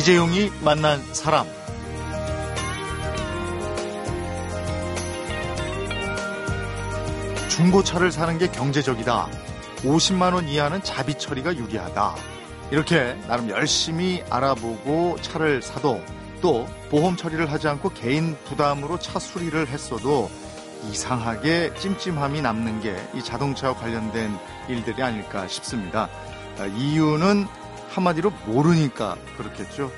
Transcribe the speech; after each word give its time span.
이재용이 0.00 0.50
만난 0.64 0.98
사람. 1.12 1.46
중고차를 7.50 8.10
사는 8.10 8.38
게 8.38 8.48
경제적이다. 8.48 9.28
50만 9.82 10.32
원 10.32 10.48
이하는 10.48 10.82
자비 10.82 11.14
처리가 11.18 11.54
유리하다. 11.54 12.14
이렇게 12.70 13.14
나름 13.28 13.50
열심히 13.50 14.22
알아보고 14.30 15.18
차를 15.20 15.60
사도 15.60 16.02
또 16.40 16.66
보험 16.90 17.14
처리를 17.16 17.52
하지 17.52 17.68
않고 17.68 17.90
개인 17.90 18.38
부담으로 18.46 18.98
차 18.98 19.18
수리를 19.18 19.66
했어도 19.68 20.30
이상하게 20.90 21.74
찜찜함이 21.74 22.40
남는 22.40 22.80
게 22.80 22.96
이 23.14 23.22
자동차와 23.22 23.74
관련된 23.74 24.34
일들이 24.66 25.02
아닐까 25.02 25.46
싶습니다. 25.46 26.08
아, 26.58 26.64
이유는 26.64 27.46
한마디로 27.90 28.32
모르니까 28.46 29.16
그렇겠죠. 29.36 29.90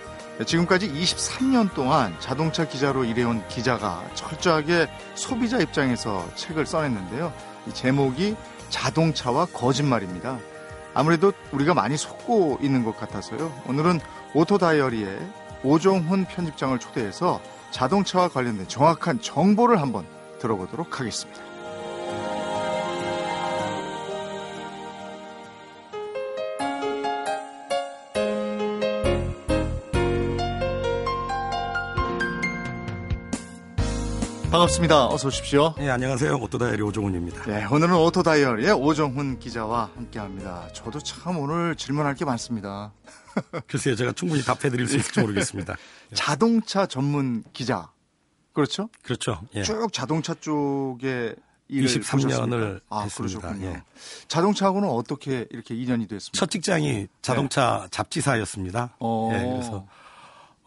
지금까지 0.46 0.90
23년 0.92 1.72
동안 1.74 2.16
자동차 2.18 2.66
기자로 2.66 3.04
일해온 3.04 3.46
기자가 3.48 4.04
철저하게 4.14 4.88
소비자 5.14 5.58
입장에서 5.58 6.26
책을 6.34 6.66
써냈는데요. 6.66 7.32
이 7.68 7.72
제목이 7.72 8.34
자동차와 8.70 9.46
거짓말입니다. 9.46 10.38
아무래도 10.94 11.32
우리가 11.52 11.74
많이 11.74 11.96
속고 11.96 12.58
있는 12.60 12.84
것 12.84 12.98
같아서요. 12.98 13.52
오늘은 13.66 14.00
오토 14.34 14.58
다이어리에 14.58 15.18
오종훈 15.62 16.24
편집장을 16.24 16.78
초대해서 16.78 17.40
자동차와 17.70 18.28
관련된 18.28 18.68
정확한 18.68 19.20
정보를 19.20 19.80
한번 19.80 20.06
들어보도록 20.40 20.98
하겠습니다. 20.98 21.51
반갑습니다. 34.52 35.06
어서 35.06 35.28
오십시오. 35.28 35.74
네, 35.78 35.88
안녕하세요. 35.88 36.34
오토다이어리 36.34 36.82
오종훈입니다. 36.82 37.44
네, 37.44 37.64
오늘은 37.64 37.94
오토다이어리의 37.94 38.72
오종훈 38.72 39.38
기자와 39.38 39.92
함께합니다. 39.96 40.68
저도 40.74 40.98
참 40.98 41.38
오늘 41.38 41.74
질문할 41.74 42.14
게 42.14 42.26
많습니다. 42.26 42.92
글쎄요, 43.66 43.96
제가 43.96 44.12
충분히 44.12 44.42
답해드릴 44.42 44.86
수 44.86 44.98
있을지 44.98 45.20
모르겠습니다. 45.20 45.76
자동차 46.12 46.84
전문 46.84 47.42
기자. 47.54 47.90
그렇죠? 48.52 48.90
그렇죠. 49.02 49.40
예. 49.54 49.62
쭉 49.62 49.90
자동차 49.90 50.34
쪽에 50.34 51.34
일을 51.68 51.88
23년을 51.88 52.80
보셨습니까? 52.86 52.86
아, 52.90 53.00
했습니다. 53.00 53.60
예. 53.62 53.82
자동차하고는 54.28 54.86
어떻게 54.86 55.46
이렇게 55.48 55.74
인연이 55.74 56.06
됐습니까? 56.06 56.38
첫 56.38 56.50
직장이 56.50 57.06
자동차 57.22 57.88
잡지사였습니다. 57.90 58.84
네. 58.84 58.92
어. 58.98 59.30
예, 59.32 59.38
그래서 59.38 59.86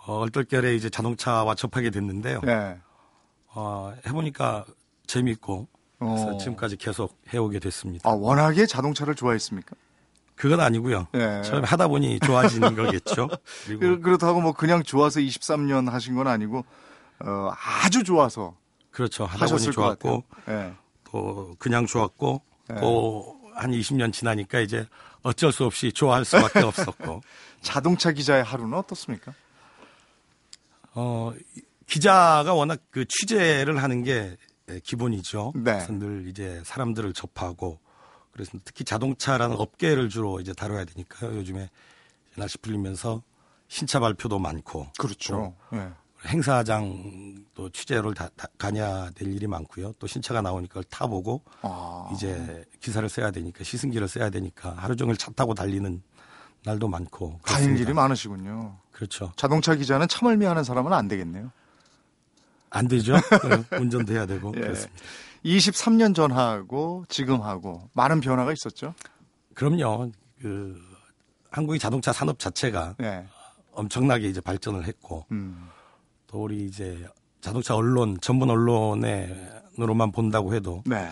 어, 0.08 0.18
얼떨결에 0.22 0.74
이제 0.74 0.90
자동차와 0.90 1.54
접하게 1.54 1.92
됐는데요. 1.92 2.42
네. 2.42 2.80
어, 3.56 3.94
해보니까 4.06 4.66
재미있고 5.08 5.68
그래서 5.98 6.36
어. 6.36 6.38
지금까지 6.38 6.76
계속 6.78 7.18
해오게 7.34 7.60
됐습니다. 7.60 8.10
아, 8.10 8.14
워낙에 8.14 8.66
자동차를 8.66 9.16
좋아했습니까? 9.16 9.76
그건 10.36 10.60
아니고요. 10.60 11.08
예. 11.16 11.42
처음에 11.44 11.66
하다 11.66 11.88
보니 11.88 12.20
좋아지는 12.20 12.76
거겠죠. 12.76 13.30
그, 13.66 13.80
그리고 13.80 14.02
그렇다고 14.02 14.42
뭐 14.42 14.52
그냥 14.52 14.84
좋아서 14.84 15.22
23년 15.22 15.90
하신 15.90 16.16
건 16.16 16.28
아니고 16.28 16.66
어, 17.20 17.52
아주 17.84 18.04
좋아서 18.04 18.56
그렇죠. 18.92 19.26
하다 19.26 19.46
보니 19.48 19.72
좋았고. 19.72 20.24
예. 20.50 20.74
또 21.06 21.56
그냥 21.58 21.86
좋았고 21.86 22.42
네. 22.68 22.76
또한 22.82 23.72
20년 23.72 24.12
지나니까 24.12 24.60
이제 24.60 24.86
어쩔 25.22 25.54
수 25.54 25.64
없이 25.64 25.94
좋아할 25.94 26.26
수밖에 26.26 26.60
없었고 26.60 27.22
자동차 27.62 28.12
기자의 28.12 28.44
하루는 28.44 28.78
어떻습니까? 28.78 29.34
어 30.94 31.34
기자가 31.88 32.54
워낙 32.54 32.80
그 32.90 33.06
취재를 33.08 33.82
하는 33.82 34.04
게 34.04 34.38
기본이죠. 34.84 35.54
네. 35.56 35.74
그래서 35.74 35.94
늘 35.94 36.28
이제 36.28 36.62
사람들을 36.66 37.14
접하고 37.14 37.80
그래서 38.32 38.58
특히 38.66 38.84
자동차라는 38.84 39.56
업계를 39.58 40.10
주로 40.10 40.40
이제 40.40 40.54
다뤄야 40.54 40.86
되니까요. 40.86 41.36
요즘에 41.38 41.70
날씨 42.36 42.58
풀리면서 42.58 43.22
신차 43.68 44.00
발표도 44.00 44.40
많고 44.40 44.88
그렇죠. 44.98 45.56
예. 45.74 45.90
행사장도 46.28 47.70
취재를 47.72 48.14
다, 48.16 48.30
다 48.36 48.48
가냐 48.58 49.12
될 49.12 49.32
일이 49.32 49.46
많고요. 49.48 49.94
또 50.00 50.08
신차가 50.08 50.42
나오니까 50.42 50.70
그걸 50.70 50.84
타보고 50.86 51.44
아. 51.62 52.10
이제 52.14 52.66
기사를 52.80 53.08
써야 53.10 53.32
되니까 53.32 53.64
시승기를 53.64 54.08
써야 54.08 54.30
되니까 54.30 54.72
하루 54.72 54.96
종일 54.96 55.18
차 55.18 55.32
타고 55.32 55.54
달리는 55.54 56.02
날도 56.64 56.88
많고 56.88 57.40
그렇습니다. 57.44 57.82
일이 57.82 57.94
많으시군요. 57.94 58.76
그렇죠. 58.92 59.32
자동차 59.36 59.76
기자는 59.76 60.08
차멀미 60.08 60.46
하는 60.46 60.64
사람은 60.64 60.94
안 60.94 61.08
되겠네요. 61.08 61.52
안 62.76 62.88
되죠. 62.90 63.14
네, 63.14 63.78
운전도 63.78 64.14
해야 64.14 64.26
되고 64.26 64.52
예. 64.58 64.60
그렇습니다. 64.60 65.02
23년 65.46 66.14
전하고 66.14 67.06
지금하고 67.08 67.90
많은 67.94 68.20
변화가 68.20 68.52
있었죠. 68.52 68.94
그럼요. 69.54 70.12
그 70.42 70.82
한국의 71.52 71.80
자동차 71.80 72.12
산업 72.12 72.38
자체가 72.40 72.96
예. 73.02 73.26
엄청나게 73.72 74.28
이제 74.28 74.42
발전을 74.42 74.86
했고 74.86 75.26
음. 75.32 75.70
또 76.28 76.44
우리 76.44 76.66
이제 76.66 77.08
자동차 77.40 77.76
언론 77.76 78.18
전문 78.20 78.50
언론으로만 78.50 80.12
본다고 80.12 80.54
해도 80.54 80.84
네. 80.86 81.10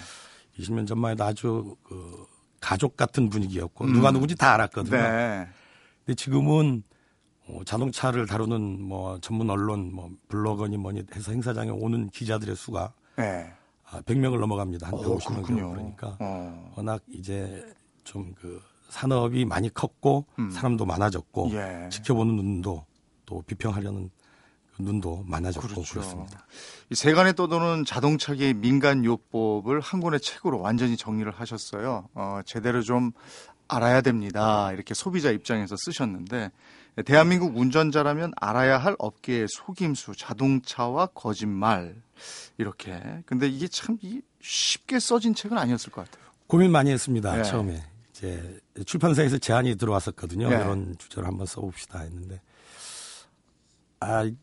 20년 0.59 0.85
전만 0.85 1.11
해도 1.11 1.23
아주 1.23 1.75
그 1.83 2.25
가족 2.59 2.97
같은 2.97 3.29
분위기였고 3.29 3.85
누가 3.87 4.11
누군지 4.11 4.35
다 4.35 4.53
알았거든요. 4.53 4.97
음. 4.97 5.01
네. 5.01 5.47
근데 6.05 6.15
지금은 6.15 6.83
어, 7.47 7.61
자동차를 7.65 8.25
다루는 8.25 8.81
뭐 8.81 9.19
전문 9.19 9.49
언론 9.49 9.93
뭐 9.93 10.09
블로거니 10.29 10.77
뭐니 10.77 11.03
해서 11.15 11.31
행사장에 11.31 11.69
오는 11.69 12.09
기자들의 12.09 12.55
수가 12.55 12.93
네. 13.17 13.51
아, 13.85 14.01
100명을 14.01 14.39
넘어갑니다. 14.39 14.87
한 14.87 14.93
오, 14.93 15.17
150명 15.17 15.33
그렇군요. 15.43 15.69
그러니까 15.71 16.17
어. 16.19 16.73
워낙 16.75 17.01
이제 17.09 17.63
좀 18.03 18.33
그 18.39 18.61
산업이 18.93 19.43
많이 19.45 19.73
컸고 19.73 20.27
사람도 20.51 20.85
많아졌고 20.85 21.47
음. 21.47 21.53
예. 21.53 21.89
지켜보는 21.89 22.35
눈도 22.35 22.85
또 23.25 23.41
비평하려는 23.47 24.11
그 24.75 24.81
눈도 24.83 25.23
많아졌고 25.25 25.67
그렇죠. 25.67 25.93
그렇습니다 25.93 26.45
이 26.91 26.95
세간에 26.95 27.33
떠도는 27.33 27.85
자동차계의 27.85 28.53
민간 28.53 29.03
요법을 29.03 29.79
한 29.79 29.99
권의 29.99 30.19
책으로 30.19 30.61
완전히 30.61 30.95
정리를 30.95 31.31
하셨어요. 31.31 32.07
어, 32.13 32.41
제대로 32.45 32.81
좀 32.81 33.11
알아야 33.67 34.01
됩니다. 34.01 34.71
이렇게 34.71 34.93
소비자 34.93 35.31
입장에서 35.31 35.75
쓰셨는데 35.77 36.51
대한민국 37.05 37.57
운전자라면 37.57 38.33
알아야 38.35 38.77
할 38.77 38.95
업계의 38.99 39.47
속임수, 39.49 40.13
자동차와 40.15 41.07
거짓말 41.07 41.95
이렇게. 42.57 43.01
근데 43.25 43.47
이게 43.47 43.67
참 43.67 43.97
이- 44.01 44.21
쉽게 44.41 44.99
써진 44.99 45.33
책은 45.33 45.57
아니었을 45.57 45.91
것 45.91 46.05
같아요. 46.05 46.23
고민 46.47 46.71
많이 46.71 46.91
했습니다. 46.91 47.39
예. 47.39 47.43
처음에 47.43 47.83
이제 48.11 48.59
출판사에서 48.85 49.39
제안이 49.39 49.75
들어왔었거든요. 49.75 50.45
예. 50.51 50.55
이런 50.55 50.95
주제를 50.99 51.27
한번 51.27 51.47
써봅시다 51.47 52.01
했는데 52.01 52.39
아이 53.99 54.35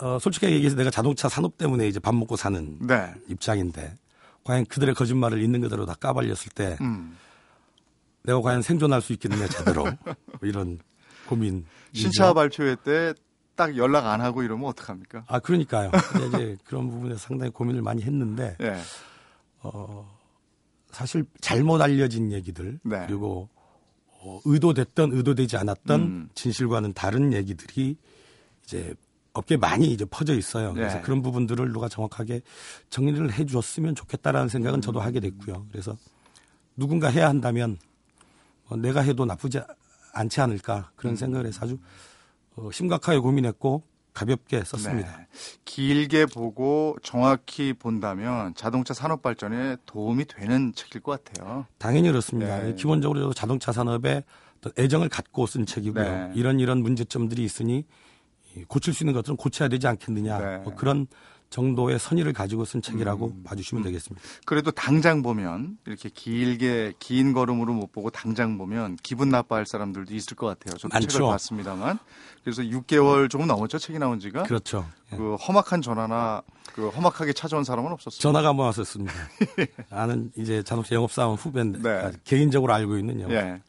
어, 0.00 0.18
솔직하게 0.20 0.54
얘기해서 0.54 0.76
내가 0.76 0.90
자동차 0.90 1.28
산업 1.28 1.56
때문에 1.58 1.88
이제 1.88 1.98
밥 1.98 2.14
먹고 2.14 2.36
사는 2.36 2.78
네. 2.86 3.12
입장인데 3.28 3.96
과연 4.44 4.66
그들의 4.66 4.94
거짓말을 4.94 5.42
있는 5.42 5.62
그대로 5.62 5.86
다 5.86 5.94
까발렸을 5.94 6.50
때 6.54 6.76
음. 6.82 7.16
내가 8.22 8.40
과연 8.42 8.60
생존할 8.62 9.00
수 9.00 9.12
있겠느냐 9.14 9.48
제대로 9.48 9.84
뭐 9.84 10.14
이런 10.42 10.78
고민. 11.26 11.64
신차 11.92 12.32
발표회 12.32 12.76
때 12.84 13.14
딱 13.56 13.76
연락 13.78 14.06
안 14.06 14.20
하고 14.20 14.42
이러면 14.42 14.68
어떡합니까? 14.68 15.24
아 15.26 15.40
그러니까요. 15.40 15.90
이제 16.28 16.56
그런 16.64 16.90
부분에 16.90 17.16
상당히 17.16 17.50
고민을 17.50 17.82
많이 17.82 18.02
했는데 18.02 18.56
예. 18.60 18.76
사실 20.92 21.24
잘못 21.40 21.80
알려진 21.80 22.30
얘기들 22.32 22.78
네. 22.84 23.04
그리고 23.06 23.48
어, 24.20 24.40
의도됐던 24.44 25.12
의도되지 25.12 25.56
않았던 25.56 26.00
음. 26.00 26.28
진실과는 26.34 26.92
다른 26.92 27.32
얘기들이 27.32 27.96
이제 28.64 28.94
업계에 29.32 29.58
많이 29.58 29.92
이제 29.92 30.04
퍼져 30.04 30.34
있어요. 30.34 30.72
그래서 30.72 30.96
네. 30.96 31.02
그런 31.02 31.22
부분들을 31.22 31.72
누가 31.72 31.88
정확하게 31.88 32.42
정리를 32.90 33.32
해 33.32 33.44
주었으면 33.44 33.94
좋겠다라는 33.94 34.48
생각은 34.48 34.78
음. 34.78 34.80
저도 34.80 35.00
하게 35.00 35.20
됐고요. 35.20 35.66
그래서 35.70 35.96
누군가 36.76 37.08
해야 37.08 37.28
한다면 37.28 37.78
어, 38.68 38.76
내가 38.76 39.00
해도 39.00 39.24
나쁘지 39.24 39.60
않지 40.16 40.40
않을까 40.40 40.90
그런 40.96 41.14
음. 41.14 41.16
생각을 41.16 41.46
해서 41.46 41.60
아주 41.62 41.78
어, 42.56 42.70
심각하게 42.72 43.18
고민했고 43.18 43.82
가볍게 44.14 44.64
썼습니다. 44.64 45.18
네. 45.18 45.26
길게 45.66 46.26
보고 46.26 46.96
정확히 47.02 47.74
본다면 47.74 48.54
자동차 48.54 48.94
산업 48.94 49.20
발전에 49.20 49.76
도움이 49.84 50.24
되는 50.24 50.72
책일 50.74 51.02
것 51.02 51.22
같아요. 51.22 51.66
당연히 51.76 52.08
그렇습니다. 52.08 52.62
네. 52.62 52.74
기본적으로 52.74 53.20
저도 53.20 53.34
자동차 53.34 53.72
산업에 53.72 54.24
애정을 54.78 55.10
갖고 55.10 55.46
쓴 55.46 55.66
책이고요. 55.66 56.02
네. 56.02 56.32
이런 56.34 56.60
이런 56.60 56.82
문제점들이 56.82 57.44
있으니 57.44 57.84
이 58.56 58.64
고칠 58.64 58.94
수 58.94 59.04
있는 59.04 59.12
것들은 59.12 59.36
고쳐야 59.36 59.68
되지 59.68 59.86
않겠느냐. 59.86 60.38
네. 60.38 60.58
뭐 60.64 60.74
그런 60.74 61.06
정도의 61.50 61.98
선의를 61.98 62.32
가지고 62.32 62.64
쓴 62.64 62.82
책이라고 62.82 63.26
음. 63.26 63.42
봐주시면 63.44 63.82
음. 63.82 63.84
되겠습니다. 63.84 64.26
그래도 64.44 64.70
당장 64.70 65.22
보면 65.22 65.78
이렇게 65.86 66.08
길게 66.08 66.94
긴 66.98 67.32
걸음으로 67.32 67.72
못 67.72 67.92
보고 67.92 68.10
당장 68.10 68.58
보면 68.58 68.96
기분 69.02 69.28
나빠할 69.28 69.66
사람들도 69.66 70.14
있을 70.14 70.36
것 70.36 70.46
같아요. 70.46 70.76
저도 70.76 70.92
많죠. 70.92 71.08
책을 71.08 71.26
봤습니다만 71.26 71.98
그래서 72.42 72.62
6개월 72.62 73.30
조금 73.30 73.46
넘었죠 73.46 73.78
책이 73.78 73.98
나온 73.98 74.20
지가. 74.20 74.42
그렇죠. 74.44 74.86
예. 75.12 75.16
그 75.16 75.34
험악한 75.36 75.82
전화나 75.82 76.42
그 76.74 76.88
험악하게 76.88 77.32
찾아온 77.32 77.64
사람은 77.64 77.92
없었어요. 77.92 78.20
전화가 78.20 78.48
한번 78.48 78.66
왔었습니다. 78.66 79.12
아는 79.90 80.32
이제 80.36 80.62
자동차 80.62 80.94
영업사원 80.94 81.36
후배인데 81.36 81.78
네. 81.80 81.88
아, 81.88 82.12
개인적으로 82.24 82.74
알고 82.74 82.98
있는 82.98 83.20
영업. 83.20 83.32
예. 83.32 83.62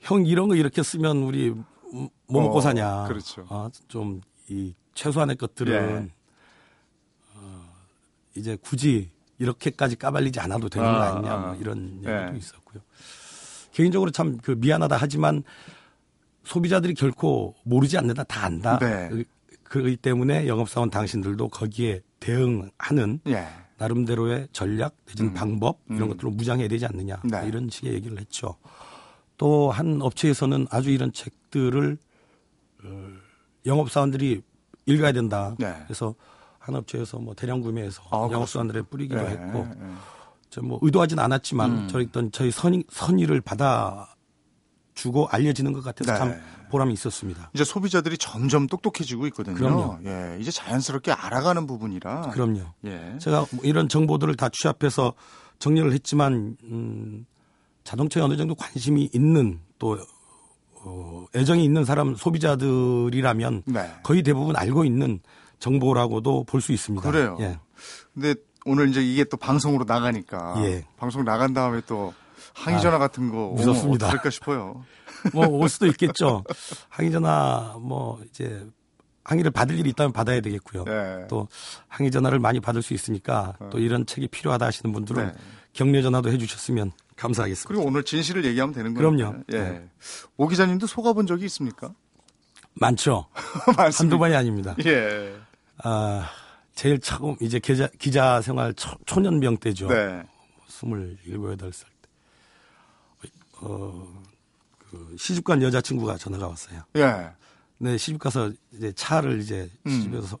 형 0.00 0.24
이런 0.26 0.48
거 0.48 0.54
이렇게 0.54 0.82
쓰면 0.82 1.18
우리 1.24 1.50
뭐 1.50 2.42
먹고 2.42 2.58
어, 2.58 2.60
사냐. 2.60 3.04
그렇죠. 3.08 3.46
아, 3.48 3.70
좀이 3.88 4.74
최소한의 4.94 5.36
것들은 5.36 6.06
예. 6.06 6.17
어, 8.38 8.40
이제 8.40 8.56
굳이 8.60 9.10
이렇게까지 9.38 9.96
까발리지 9.96 10.40
않아도 10.40 10.68
되는 10.68 10.86
거 10.90 10.94
아, 10.96 11.12
아니냐 11.16 11.36
뭐 11.36 11.50
아. 11.50 11.56
이런 11.56 12.00
예. 12.04 12.22
얘기도 12.22 12.36
있었고요. 12.38 12.82
개인적으로 13.72 14.10
참 14.10 14.38
그 14.42 14.52
미안하다 14.52 14.96
하지만 14.98 15.42
소비자들이 16.44 16.94
결코 16.94 17.54
모르지 17.64 17.98
않는다 17.98 18.24
다 18.24 18.46
안다. 18.46 18.78
네. 18.78 19.08
그- 19.10 19.24
그렇기 19.64 19.96
때문에 19.96 20.46
영업사원 20.46 20.88
당신들도 20.90 21.48
거기에 21.48 22.00
대응하는 22.20 23.20
예. 23.28 23.46
나름대로의 23.76 24.48
전략 24.52 24.96
내지는 25.06 25.32
음. 25.32 25.34
방법 25.34 25.78
이런 25.90 26.02
음. 26.04 26.08
것들을 26.08 26.30
무장해야 26.32 26.68
되지 26.68 26.86
않느냐 26.86 27.20
네. 27.24 27.46
이런 27.46 27.68
식의 27.68 27.92
얘기를 27.92 28.18
했죠. 28.18 28.56
또 29.36 29.70
한 29.70 30.00
업체에서는 30.02 30.66
아주 30.70 30.90
이런 30.90 31.12
책들을 31.12 31.96
어, 32.84 33.08
영업사원들이 33.66 34.42
읽어야 34.86 35.12
된다. 35.12 35.54
네. 35.58 35.76
그래서 35.84 36.14
한 36.58 36.74
업체에서 36.74 37.18
뭐 37.18 37.34
대량 37.34 37.60
구매해서 37.60 38.02
아, 38.10 38.28
영업사원들에 38.30 38.82
뿌리기도 38.82 39.20
예, 39.20 39.26
했고 39.26 39.66
예. 39.70 39.94
저뭐 40.50 40.78
의도하진 40.82 41.18
않았지만 41.18 41.70
음. 41.70 41.88
저희 41.88 42.06
어떤 42.08 42.32
저희 42.32 42.50
선의, 42.50 42.84
선의를 42.90 43.40
받아 43.40 44.14
주고 44.94 45.28
알려지는 45.28 45.72
것 45.72 45.82
같아서 45.84 46.12
네. 46.12 46.18
참 46.18 46.40
보람이 46.70 46.92
있었습니다. 46.92 47.50
이제 47.54 47.64
소비자들이 47.64 48.18
점점 48.18 48.66
똑똑해지고 48.66 49.26
있거든요. 49.28 49.56
그럼요. 49.56 49.98
예. 50.04 50.36
이제 50.40 50.50
자연스럽게 50.50 51.12
알아가는 51.12 51.66
부분이라. 51.66 52.30
그럼요. 52.30 52.62
예. 52.84 53.16
제가 53.18 53.46
뭐 53.52 53.64
이런 53.64 53.88
정보들을 53.88 54.34
다 54.36 54.48
취합해서 54.50 55.14
정리를 55.58 55.92
했지만 55.92 56.56
음, 56.64 57.26
자동차에 57.84 58.22
어느 58.22 58.36
정도 58.36 58.54
관심이 58.54 59.08
있는 59.12 59.60
또 59.78 59.98
어, 60.84 61.26
애정이 61.34 61.64
있는 61.64 61.84
사람 61.84 62.14
소비자들이라면 62.14 63.62
네. 63.66 63.94
거의 64.02 64.22
대부분 64.22 64.56
알고 64.56 64.84
있는 64.84 65.20
정보라고도 65.58 66.44
볼 66.44 66.60
수 66.60 66.72
있습니다. 66.72 67.10
그래요. 67.10 67.36
예. 67.40 67.58
근데 68.14 68.34
오늘 68.64 68.88
이제 68.88 69.00
이게 69.02 69.24
또 69.24 69.36
방송으로 69.36 69.84
나가니까 69.84 70.54
예. 70.64 70.84
방송 70.96 71.24
나간 71.24 71.52
다음에 71.54 71.80
또 71.86 72.12
항의 72.54 72.80
전화 72.80 72.98
같은 72.98 73.30
거 73.30 73.46
오면 73.48 73.56
무섭습니다. 73.56 74.08
어떨까 74.08 74.30
싶어요. 74.30 74.84
뭐 75.34 75.46
올 75.48 75.68
수도 75.68 75.86
있겠죠. 75.86 76.44
항의 76.88 77.10
전화 77.12 77.76
뭐 77.80 78.20
이제 78.28 78.66
항의를 79.24 79.50
받을 79.50 79.78
일이 79.78 79.90
있다면 79.90 80.12
받아야 80.12 80.40
되겠고요. 80.40 80.84
네. 80.84 81.26
또 81.28 81.48
항의 81.88 82.10
전화를 82.10 82.38
많이 82.38 82.60
받을 82.60 82.82
수 82.82 82.94
있으니까 82.94 83.54
또 83.70 83.78
이런 83.78 84.06
책이 84.06 84.28
필요하다 84.28 84.66
하시는 84.66 84.92
분들은 84.92 85.26
네. 85.26 85.32
격려 85.74 86.00
전화도 86.02 86.30
해주셨으면 86.30 86.92
감사하겠습니다. 87.16 87.68
그리고 87.68 87.84
오늘 87.86 88.04
진실을 88.04 88.44
얘기하면 88.46 88.72
되는 88.74 88.94
거예요. 88.94 89.10
그럼요. 89.10 89.38
예. 89.52 89.58
네. 89.58 89.88
오 90.36 90.48
기자님도 90.48 90.86
속아본 90.86 91.26
적이 91.26 91.44
있습니까? 91.46 91.92
많죠. 92.74 93.26
한두 93.98 94.18
번이 94.18 94.34
아닙니다. 94.34 94.74
예. 94.86 95.34
아, 95.84 96.28
제일 96.74 96.98
처음 97.00 97.36
이제 97.40 97.58
기자, 97.58 97.88
기자 97.98 98.40
생활 98.40 98.74
초, 98.74 98.90
초년병 99.06 99.58
때죠. 99.58 99.88
네. 99.88 100.22
스물일곱 100.68 101.52
여덟 101.52 101.72
살 101.72 101.88
때. 102.02 103.28
어, 103.60 104.06
그 104.78 105.16
시집간 105.18 105.62
여자친구가 105.62 106.16
전화가 106.16 106.46
왔어요. 106.48 106.82
예. 106.96 107.30
네, 107.78 107.96
시집 107.96 108.18
가서 108.20 108.52
이제 108.72 108.92
차를 108.92 109.40
이제 109.40 109.70
음. 109.86 109.90
시집에서 109.90 110.38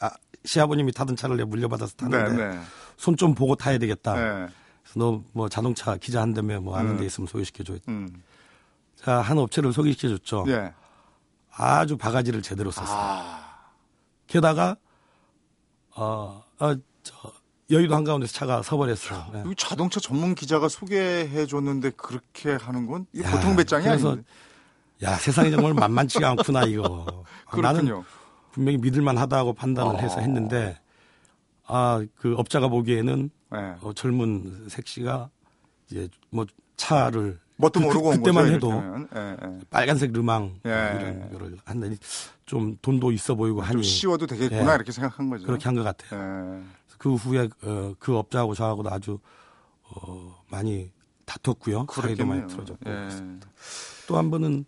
아, 0.00 0.10
시아버님이 0.44 0.92
타던 0.92 1.16
차를 1.16 1.36
내가 1.36 1.48
물려받아서 1.48 1.94
네, 1.96 2.10
타는데 2.10 2.48
네. 2.56 2.60
손좀 2.96 3.34
보고 3.34 3.54
타야 3.56 3.78
되겠다. 3.78 4.14
네. 4.14 4.52
그래서 4.82 4.98
너 4.98 5.22
뭐 5.32 5.48
자동차 5.48 5.96
기자 5.96 6.20
한다며 6.20 6.60
뭐 6.60 6.76
아는 6.76 6.92
음. 6.92 6.96
데 6.98 7.06
있으면 7.06 7.26
소개시켜줘. 7.26 7.78
음. 7.88 8.22
자, 8.96 9.20
한 9.20 9.38
업체를 9.38 9.72
소개시켜줬죠. 9.72 10.44
예. 10.48 10.72
아주 11.56 11.96
바가지를 11.96 12.42
제대로 12.42 12.70
썼어요. 12.70 12.96
아. 12.96 13.43
게다가 14.26 14.76
어, 15.96 16.42
어, 16.58 16.74
저 17.02 17.32
여의도 17.70 17.94
한가운데서 17.94 18.32
차가 18.32 18.62
서버렸어. 18.62 19.30
예. 19.34 19.38
여기 19.40 19.54
자동차 19.56 20.00
전문 20.00 20.34
기자가 20.34 20.68
소개해 20.68 21.46
줬는데 21.46 21.90
그렇게 21.90 22.52
하는 22.52 22.86
건 22.86 23.06
야, 23.22 23.30
보통 23.30 23.56
배짱이 23.56 23.88
아닌데. 23.88 24.22
야 25.02 25.16
세상이 25.16 25.50
정말 25.50 25.74
만만치가 25.74 26.30
않구나 26.30 26.64
이거. 26.64 27.24
아, 27.46 27.56
나는 27.56 27.84
그렇군요. 27.84 28.04
분명히 28.52 28.78
믿을만 28.78 29.18
하다고 29.18 29.54
판단을 29.54 29.96
어. 29.96 29.98
해서 29.98 30.20
했는데 30.20 30.78
아그 31.66 32.34
업자가 32.36 32.68
보기에는 32.68 33.30
예. 33.54 33.74
어, 33.80 33.92
젊은 33.94 34.68
색시가 34.68 35.30
이제 35.90 36.08
뭐 36.30 36.46
차를 36.76 37.38
뭣도 37.56 37.80
그- 37.80 37.84
모르고 37.86 38.08
온 38.10 38.16
그때만 38.16 38.44
거죠. 38.44 38.54
해도. 38.54 39.08
예, 39.14 39.36
예. 39.42 39.60
빨간색 39.70 40.12
르망 40.12 40.58
예. 40.66 40.70
이런 40.70 41.30
거를 41.32 41.56
한다니 41.64 41.96
좀 42.46 42.76
돈도 42.82 43.12
있어 43.12 43.34
보이고 43.34 43.60
좀 43.60 43.68
하니 43.70 43.82
씌워도 43.84 44.26
되겠구나 44.26 44.70
예. 44.72 44.74
이렇게 44.74 44.90
생각한 44.92 45.30
거죠. 45.30 45.46
그렇게 45.46 45.64
한 45.64 45.74
것 45.76 45.82
같아요. 45.84 46.60
예. 46.60 46.64
그 46.98 47.14
후에 47.14 47.48
어, 47.62 47.94
그 47.98 48.16
업자하고 48.16 48.54
저하고도 48.54 48.90
아주 48.90 49.18
어, 49.84 50.42
많이 50.50 50.90
다퉜고요. 51.26 51.86
사이도 51.92 52.26
많이. 52.26 52.46
틀어졌고 52.48 52.90
예. 52.90 53.08
또한 54.08 54.30
번은 54.30 54.64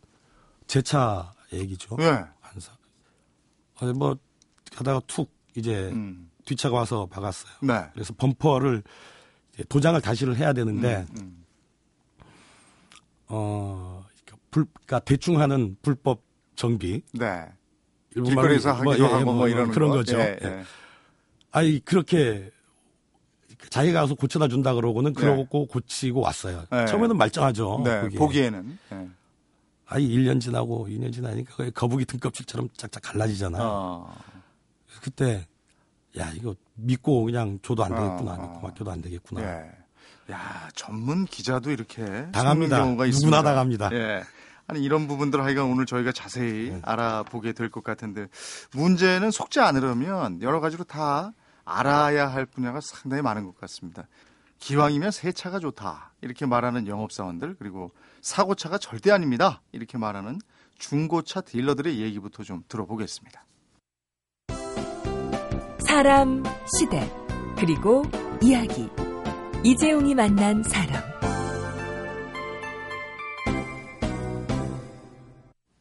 제 0.66 0.80
차 0.82 1.32
얘기죠. 1.52 1.96
예. 2.00 2.24
한사. 2.40 2.72
어, 3.80 3.92
뭐 3.94 4.16
가다가 4.74 5.00
툭 5.06 5.30
이제 5.56 5.90
음. 5.92 6.30
뒷차가 6.44 6.76
와서 6.76 7.06
박았어요. 7.10 7.52
네. 7.62 7.84
그래서 7.94 8.14
범퍼를 8.16 8.82
도장을 9.68 10.00
다시를 10.00 10.36
해야 10.36 10.52
되는데 10.52 11.06
음. 11.18 11.44
어 13.28 14.04
불, 14.50 14.64
그러니까 14.72 15.00
대충 15.00 15.40
하는 15.40 15.76
불법 15.82 16.22
정비 16.54 17.02
네. 17.12 17.46
길거리에서 18.14 18.74
뭐, 18.82 18.92
하기도 18.92 19.08
예, 19.08 19.12
하고 19.12 19.32
뭐, 19.34 19.48
이러는 19.48 19.70
그런 19.72 19.90
거. 19.90 19.96
거죠. 19.96 20.18
예, 20.18 20.38
예. 20.42 20.46
예. 20.46 20.64
아니 21.50 21.84
그렇게 21.84 22.50
자기가 23.70 24.02
가서 24.02 24.14
고쳐다 24.14 24.48
준다 24.48 24.74
그러고는 24.74 25.12
그러고 25.12 25.66
고치고 25.66 26.20
왔어요. 26.20 26.64
네. 26.70 26.86
처음에는 26.86 27.16
말짱하죠. 27.16 27.82
네. 27.84 27.90
어, 27.90 28.00
그게. 28.02 28.18
보기에는. 28.18 28.78
예. 28.92 29.08
아니 29.86 30.08
1년 30.08 30.40
지나고 30.40 30.88
2년 30.88 31.12
지나니까 31.12 31.54
거의 31.56 31.70
거북이 31.70 32.04
등껍질처럼 32.06 32.68
짝짝 32.76 33.02
갈라지잖아요. 33.02 33.62
어. 33.62 34.14
그때 35.02 35.46
야 36.18 36.30
이거 36.34 36.54
믿고 36.74 37.24
그냥 37.24 37.58
줘도 37.62 37.84
안 37.84 37.94
되겠구나, 37.94 38.34
어. 38.34 38.60
고맙게도 38.60 38.90
안 38.90 39.00
되겠구나. 39.02 39.42
예. 40.28 40.32
야, 40.32 40.68
전문 40.74 41.24
기자도 41.24 41.70
이렇게 41.70 42.04
당합니다. 42.32 42.78
경우가 42.78 43.04
누구나 43.04 43.06
있습니다. 43.06 43.42
당합니다. 43.42 43.90
예. 43.92 44.24
아니 44.68 44.82
이런 44.82 45.06
부분들 45.06 45.44
하여간 45.44 45.66
오늘 45.66 45.86
저희가 45.86 46.10
자세히 46.10 46.70
네. 46.70 46.80
알아보게 46.82 47.52
될 47.52 47.70
것 47.70 47.84
같은데 47.84 48.26
문제는 48.72 49.30
속지 49.30 49.60
않으려면 49.60 50.42
여러 50.42 50.58
가지로 50.60 50.82
다 50.84 51.32
알아야 51.64 52.26
할 52.26 52.46
분야가 52.46 52.80
상당히 52.82 53.22
많은 53.22 53.44
것 53.44 53.56
같습니다. 53.60 54.08
기왕이면 54.58 55.10
새 55.12 55.30
차가 55.32 55.60
좋다 55.60 56.12
이렇게 56.22 56.46
말하는 56.46 56.88
영업사원들 56.88 57.56
그리고 57.58 57.92
사고차가 58.22 58.78
절대 58.78 59.10
아닙니다 59.12 59.60
이렇게 59.70 59.98
말하는 59.98 60.40
중고차 60.78 61.42
딜러들의 61.42 62.00
얘기부터 62.00 62.42
좀 62.42 62.62
들어보겠습니다. 62.68 63.44
사람, 65.86 66.42
시대, 66.78 67.08
그리고 67.56 68.02
이야기. 68.42 68.88
이재용이 69.66 70.14
만난 70.14 70.62
사람. 70.62 71.02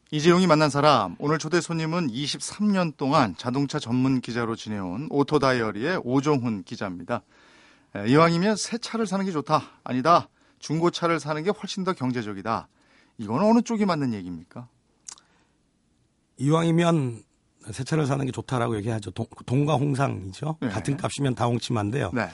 이재용이 0.10 0.48
만난 0.48 0.72
사람 0.72 1.16
오늘 1.20 1.38
초대 1.38 1.62
손님은 1.62 2.08
23년 2.08 2.98
동안 2.98 3.36
자동차 3.38 3.78
전문 3.78 4.22
기자로 4.22 4.56
지내온 4.56 5.08
오토 5.12 5.38
다이어리의 5.38 6.02
오종훈 6.04 6.64
기자입니다. 6.64 7.22
에, 7.96 8.10
이왕이면 8.10 8.56
새 8.56 8.80
차를 8.80 9.06
사는 9.06 9.24
게 9.24 9.32
좋다. 9.32 9.62
아니다. 9.84 10.30
중고차를 10.58 11.20
사는 11.20 11.44
게 11.44 11.52
훨씬 11.52 11.84
더 11.84 11.94
경제적이다. 11.94 12.68
이건 13.20 13.44
어느 13.44 13.62
쪽이 13.62 13.86
맞는 13.86 14.16
얘기입니까? 14.16 14.68
이왕이면 16.38 17.22
새 17.70 17.84
차를 17.84 18.08
사는 18.08 18.26
게 18.26 18.32
좋다라고 18.32 18.78
얘기하죠. 18.78 19.12
동, 19.12 19.28
동과 19.46 19.76
홍상이죠. 19.76 20.58
네. 20.60 20.70
같은 20.70 20.98
값이면 20.98 21.36
다 21.36 21.46
홍치만데요. 21.46 22.10
네. 22.16 22.30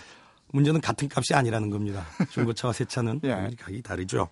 문제는 0.51 0.81
같은 0.81 1.09
값이 1.13 1.33
아니라는 1.33 1.69
겁니다. 1.69 2.05
중고차와 2.29 2.73
새 2.73 2.85
차는 2.85 3.21
예. 3.25 3.29
가격이 3.29 3.81
다르죠. 3.81 4.29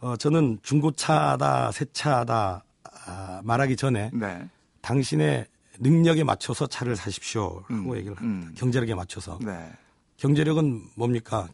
어, 0.00 0.16
저는 0.16 0.58
중고차다, 0.62 1.70
새 1.72 1.84
차다 1.92 2.64
아, 3.06 3.40
말하기 3.44 3.76
전에 3.76 4.10
네. 4.12 4.48
당신의 4.80 5.46
능력에 5.78 6.24
맞춰서 6.24 6.66
차를 6.66 6.96
사십시오. 6.96 7.62
라고 7.68 7.74
음, 7.92 7.96
얘기를 7.96 8.16
합니다. 8.16 8.48
음. 8.48 8.54
경제력에 8.56 8.94
맞춰서. 8.94 9.38
네. 9.42 9.70
경제력은 10.16 10.82
뭡니까? 10.96 11.48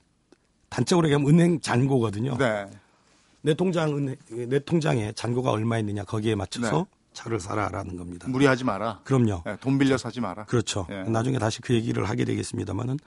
단적으로 0.69 1.07
얘기하면 1.07 1.29
은행 1.29 1.61
잔고거든요. 1.61 2.37
네. 2.37 2.69
내 3.43 3.55
통장 3.55 3.97
은행, 3.97 4.17
내 4.49 4.59
통장에 4.59 5.13
잔고가 5.13 5.51
얼마 5.51 5.79
있느냐 5.79 6.05
거기에 6.05 6.35
맞춰서 6.35 6.79
네. 6.79 6.85
차를 7.13 7.41
사라라는 7.41 7.97
겁니다. 7.97 8.29
무리하지 8.29 8.65
마라. 8.65 9.01
그럼요. 9.05 9.43
네, 9.45 9.57
돈 9.61 9.79
빌려 9.79 9.97
사지 9.97 10.21
마라. 10.21 10.45
그렇죠. 10.45 10.87
예. 10.91 11.03
나중에 11.05 11.39
다시 11.39 11.61
그 11.61 11.75
얘기를 11.75 12.09
하게 12.09 12.25
되겠습니다만은 12.25 12.99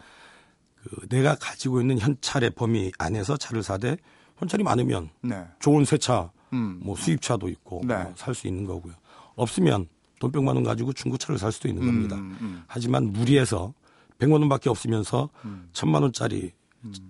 그 0.83 1.07
내가 1.07 1.35
가지고 1.35 1.81
있는 1.81 1.99
현찰의 1.99 2.51
범위 2.51 2.91
안에서 2.97 3.37
차를 3.37 3.63
사되 3.63 3.97
현찰이 4.37 4.63
많으면 4.63 5.09
네. 5.21 5.45
좋은 5.59 5.85
새 5.85 5.97
차, 5.97 6.31
음. 6.53 6.79
뭐 6.83 6.95
수입차도 6.95 7.47
있고 7.49 7.81
네. 7.85 8.11
살수 8.15 8.47
있는 8.47 8.65
거고요. 8.65 8.93
없으면 9.35 9.87
돈 10.19 10.31
100만 10.31 10.55
원 10.55 10.63
가지고 10.63 10.93
중고차를 10.93 11.37
살 11.37 11.51
수도 11.51 11.67
있는 11.67 11.85
겁니다. 11.85 12.15
음, 12.15 12.37
음. 12.41 12.63
하지만 12.67 13.11
무리해서 13.11 13.73
100만 14.19 14.33
원밖에 14.33 14.69
없으면서 14.69 15.29
음. 15.45 15.69
1000만 15.73 16.01
원짜리 16.01 16.51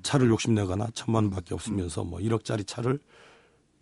차를 0.03 0.29
욕심내거나 0.29 0.87
1000만 0.87 1.15
원밖에 1.15 1.53
없으면서 1.53 2.03
뭐 2.03 2.19
1억짜리 2.19 2.65
차를 2.65 2.99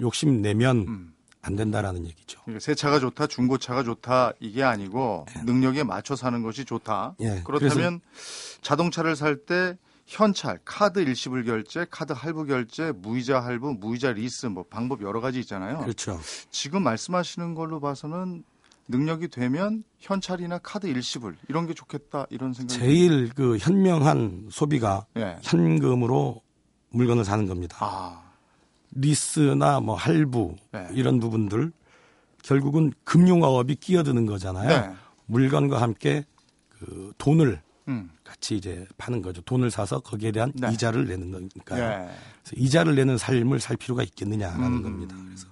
욕심내면 0.02 0.78
음. 0.88 1.14
안 1.42 1.56
된다라는 1.56 2.06
얘기죠. 2.06 2.42
그러니까 2.44 2.60
새 2.60 2.76
차가 2.76 3.00
좋다, 3.00 3.28
중고차가 3.28 3.84
좋다 3.84 4.34
이게 4.40 4.64
아니고 4.64 5.26
능력에 5.46 5.84
맞춰 5.84 6.16
사는 6.16 6.42
것이 6.44 6.66
좋다. 6.66 7.16
예, 7.22 7.42
그렇다면 7.46 8.02
자동차를 8.62 9.16
살 9.16 9.46
때 9.46 9.78
현찰, 10.06 10.60
카드 10.66 11.00
일시불 11.00 11.44
결제, 11.46 11.86
카드 11.90 12.14
할부 12.14 12.46
결제, 12.46 12.92
무이자 12.92 13.40
할부, 13.42 13.76
무이자 13.80 14.12
리스 14.12 14.48
뭐 14.48 14.66
방법 14.68 15.04
여러 15.04 15.22
가지 15.22 15.40
있잖아요. 15.40 15.78
그렇죠. 15.80 16.20
지금 16.50 16.82
말씀하시는 16.84 17.54
걸로 17.54 17.80
봐서는 17.80 18.44
능력이 18.88 19.28
되면 19.28 19.84
현찰이나 20.00 20.58
카드 20.58 20.88
일시불 20.88 21.38
이런 21.48 21.68
게 21.68 21.76
좋겠다 21.76 22.26
이런 22.32 22.54
생각이 22.54 22.80
제일 22.80 23.30
그 23.36 23.58
현명한 23.60 24.48
소비가 24.52 25.06
예. 25.16 25.38
현금으로 25.44 26.42
물건을 26.90 27.24
사는 27.24 27.46
겁니다. 27.46 27.78
아, 27.80 28.29
리스나 28.92 29.80
뭐 29.80 29.96
할부 29.96 30.56
네. 30.72 30.88
이런 30.94 31.20
부분들 31.20 31.72
결국은 32.44 32.94
금융업이 33.04 33.76
끼어드는 33.76 34.26
거잖아요. 34.26 34.68
네. 34.68 34.94
물건과 35.26 35.82
함께 35.82 36.26
그 36.70 37.12
돈을 37.18 37.62
음. 37.88 38.10
같이 38.24 38.56
이제 38.56 38.86
파는 38.98 39.22
거죠. 39.22 39.42
돈을 39.42 39.72
사서 39.72 40.00
거기에 40.00 40.32
대한 40.32 40.52
네. 40.56 40.72
이자를 40.72 41.08
내는 41.08 41.32
거니까요. 41.32 41.84
예. 41.84 42.10
그래서 42.44 42.56
이자를 42.56 42.96
내는 42.96 43.18
삶을 43.18 43.60
살 43.60 43.78
필요가 43.78 44.04
있겠느냐라는 44.04 44.66
음. 44.66 44.84
겁니다. 44.84 45.16
그래서 45.26 45.48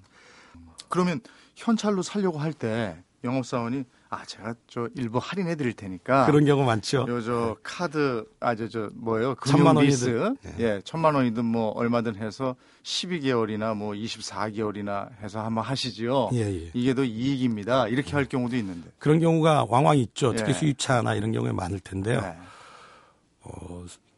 그러면 0.90 1.20
현찰로 1.56 2.02
살려고 2.02 2.40
할 2.40 2.54
때 2.54 3.04
영업사원이 3.28 3.84
아 4.10 4.26
제가 4.26 4.56
저 4.68 4.88
일부 4.96 5.20
할인해 5.20 5.56
드릴 5.56 5.74
테니까 5.74 6.26
그런 6.26 6.46
경우 6.46 6.64
많죠. 6.66 7.06
요저 7.08 7.58
카드 7.62 8.26
아저 8.40 8.68
저 8.70 8.90
뭐예요 8.94 9.36
금융 9.36 9.78
리스 9.80 10.10
원이든, 10.10 10.38
예 10.60 10.82
천만 10.86 11.14
원이든 11.14 11.44
뭐 11.44 11.70
얼마든 11.72 12.16
해서 12.16 12.56
12개월이나 12.84 13.76
뭐 13.76 13.92
24개월이나 13.92 15.10
해서 15.22 15.44
한번 15.44 15.66
하시지요. 15.66 16.30
예, 16.34 16.40
예. 16.40 16.72
이게 16.74 16.94
더 16.94 17.04
이익입니다. 17.04 17.90
이렇게 17.90 18.14
할 18.14 18.26
경우도 18.26 18.56
있는데. 18.56 18.90
그런 18.98 19.20
경우가 19.20 19.66
왕왕 19.70 19.98
있죠. 19.98 20.34
특히 20.34 20.52
예. 20.52 20.54
수입차나 20.54 21.16
이런 21.16 21.34
경우에 21.34 21.52
많을 21.52 21.80
텐데요. 21.82 22.22
네. 22.22 22.38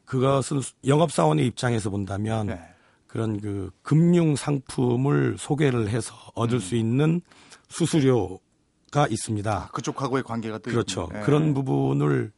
그것은 0.06 0.62
영업사원의 0.86 1.46
입장에서 1.48 1.90
본다면 1.90 2.48
네. 2.48 2.60
그런 3.08 3.40
그 3.40 3.72
금융 3.82 4.36
상품을 4.36 5.38
소개를 5.40 5.90
해서 5.90 6.14
얻을 6.36 6.58
음. 6.58 6.60
수 6.60 6.76
있는 6.76 7.22
수수료 7.70 8.40
가 8.92 9.08
있습니다. 9.08 9.70
그쪽하고의 9.74 10.24
관계가 10.24 10.58
또 10.60 10.72
그렇죠. 10.72 11.10
예. 11.14 11.20
그런 11.22 11.54
부분을 11.54 12.32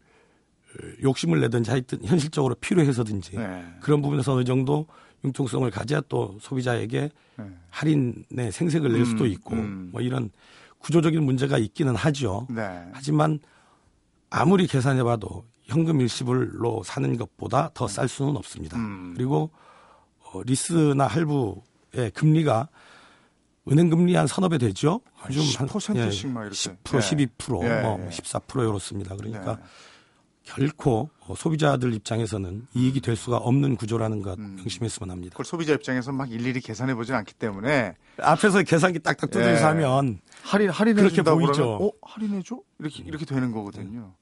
욕심을 1.02 1.40
내든지 1.42 1.70
하여튼 1.70 2.00
현실적으로 2.04 2.56
필요해서든지 2.56 3.38
네. 3.38 3.66
그런 3.82 4.02
부분에서 4.02 4.34
어느 4.34 4.44
정도 4.44 4.88
융통성을 5.24 5.70
가져야 5.70 6.02
또 6.10 6.38
소비자에게 6.42 7.10
네. 7.38 7.46
할인의 7.70 8.52
생색을 8.52 8.92
낼 8.92 9.06
수도 9.06 9.26
음, 9.26 9.30
있고 9.30 9.56
음. 9.56 9.90
뭐 9.92 10.02
이런 10.02 10.30
구조적인 10.80 11.24
문제가 11.24 11.58
있기는 11.58 11.96
하죠. 11.96 12.48
네. 12.50 12.90
하지만 12.94 13.40
아무리 14.30 14.66
계산해봐도 14.66 15.46
현금 15.66 16.02
일시불로 16.02 16.84
사는 16.84 17.18
것보다 17.18 17.70
더 17.74 17.88
쌀 17.88 18.08
수는 18.08 18.36
없습니다. 18.38 18.78
음. 18.78 19.14
그리고 19.16 19.52
어, 20.20 20.42
리스나 20.44 21.06
할부의 21.08 22.12
금리가 22.14 22.70
은행 23.72 23.90
금리 23.90 24.16
한 24.16 24.28
서너 24.28 24.50
배 24.50 24.58
되죠. 24.58 25.02
요즘 25.30 25.42
한10% 25.66 26.12
씩 26.12 26.28
막 26.28 26.42
이렇게. 26.42 26.56
10% 26.56 26.96
예. 26.96 27.28
12% 27.28 27.64
예, 27.64 27.82
뭐 27.82 28.00
예. 28.06 28.10
14% 28.10 28.70
이렇습니다. 28.70 29.16
그러니까 29.16 29.56
네. 29.56 29.62
결코 30.56 31.10
어, 31.28 31.36
소비자들 31.36 31.94
입장에서는 31.94 32.68
이익이 32.74 33.02
될 33.02 33.16
수가 33.16 33.38
없는 33.38 33.78
구조라는 33.78 34.22
것 34.22 34.38
음. 34.38 34.56
명심했으면 34.58 35.10
합니다. 35.12 35.32
그걸 35.34 35.46
소비자 35.46 35.74
입장에서 35.74 36.12
막 36.12 36.32
일일이 36.32 36.60
계산해 36.60 36.96
보진 36.96 37.16
않기 37.16 37.34
때문에 37.36 37.96
앞에서 38.20 38.62
계산기 38.64 39.00
딱딱 39.00 39.32
두드려서 39.32 39.62
예. 39.62 39.66
하면 39.66 40.20
할인 40.44 40.70
할인해 40.70 41.02
그렇게 41.02 41.16
준다고 41.16 41.40
보이죠. 41.40 41.54
그러면 41.64 41.82
어 41.82 41.92
할인해 42.02 42.42
줘 42.44 42.60
이렇게 42.80 43.04
이렇게 43.04 43.26
되는 43.26 43.52
거거든요. 43.52 44.14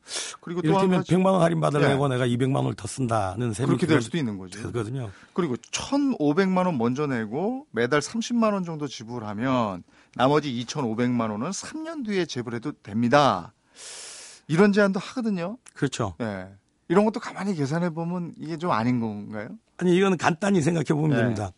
그리고 0.41 0.61
또 0.61 0.73
가지 0.73 0.87
100만 0.87 1.25
원 1.25 1.41
할인 1.41 1.59
받으려고 1.59 2.05
예. 2.05 2.09
내가 2.09 2.27
200만 2.27 2.57
원을 2.57 2.75
더 2.75 2.87
쓴다는 2.87 3.53
셈이 3.53 3.67
그렇게 3.67 3.87
될 3.87 4.01
수도 4.01 4.17
있는 4.17 4.37
거죠. 4.37 4.61
되거든요. 4.67 5.09
그리고 5.33 5.55
1,500만 5.55 6.65
원 6.65 6.77
먼저 6.77 7.07
내고 7.07 7.65
매달 7.71 8.01
30만 8.01 8.53
원 8.53 8.63
정도 8.63 8.87
지불하면 8.87 9.83
나머지 10.15 10.53
2,500만 10.65 11.31
원은 11.31 11.49
3년 11.49 12.05
뒤에 12.05 12.25
지불해도 12.25 12.73
됩니다. 12.83 13.53
이런 14.49 14.73
제한도 14.73 14.99
하거든요. 14.99 15.57
그렇죠. 15.73 16.15
예. 16.21 16.47
이런 16.89 17.05
것도 17.05 17.19
가만히 17.19 17.53
계산해 17.53 17.91
보면 17.91 18.33
이게 18.37 18.57
좀 18.57 18.71
아닌 18.71 18.99
건가요? 18.99 19.49
아니 19.77 19.95
이거는 19.95 20.17
간단히 20.17 20.61
생각해 20.61 20.85
보면 20.87 21.11
네. 21.11 21.17
됩니다. 21.17 21.51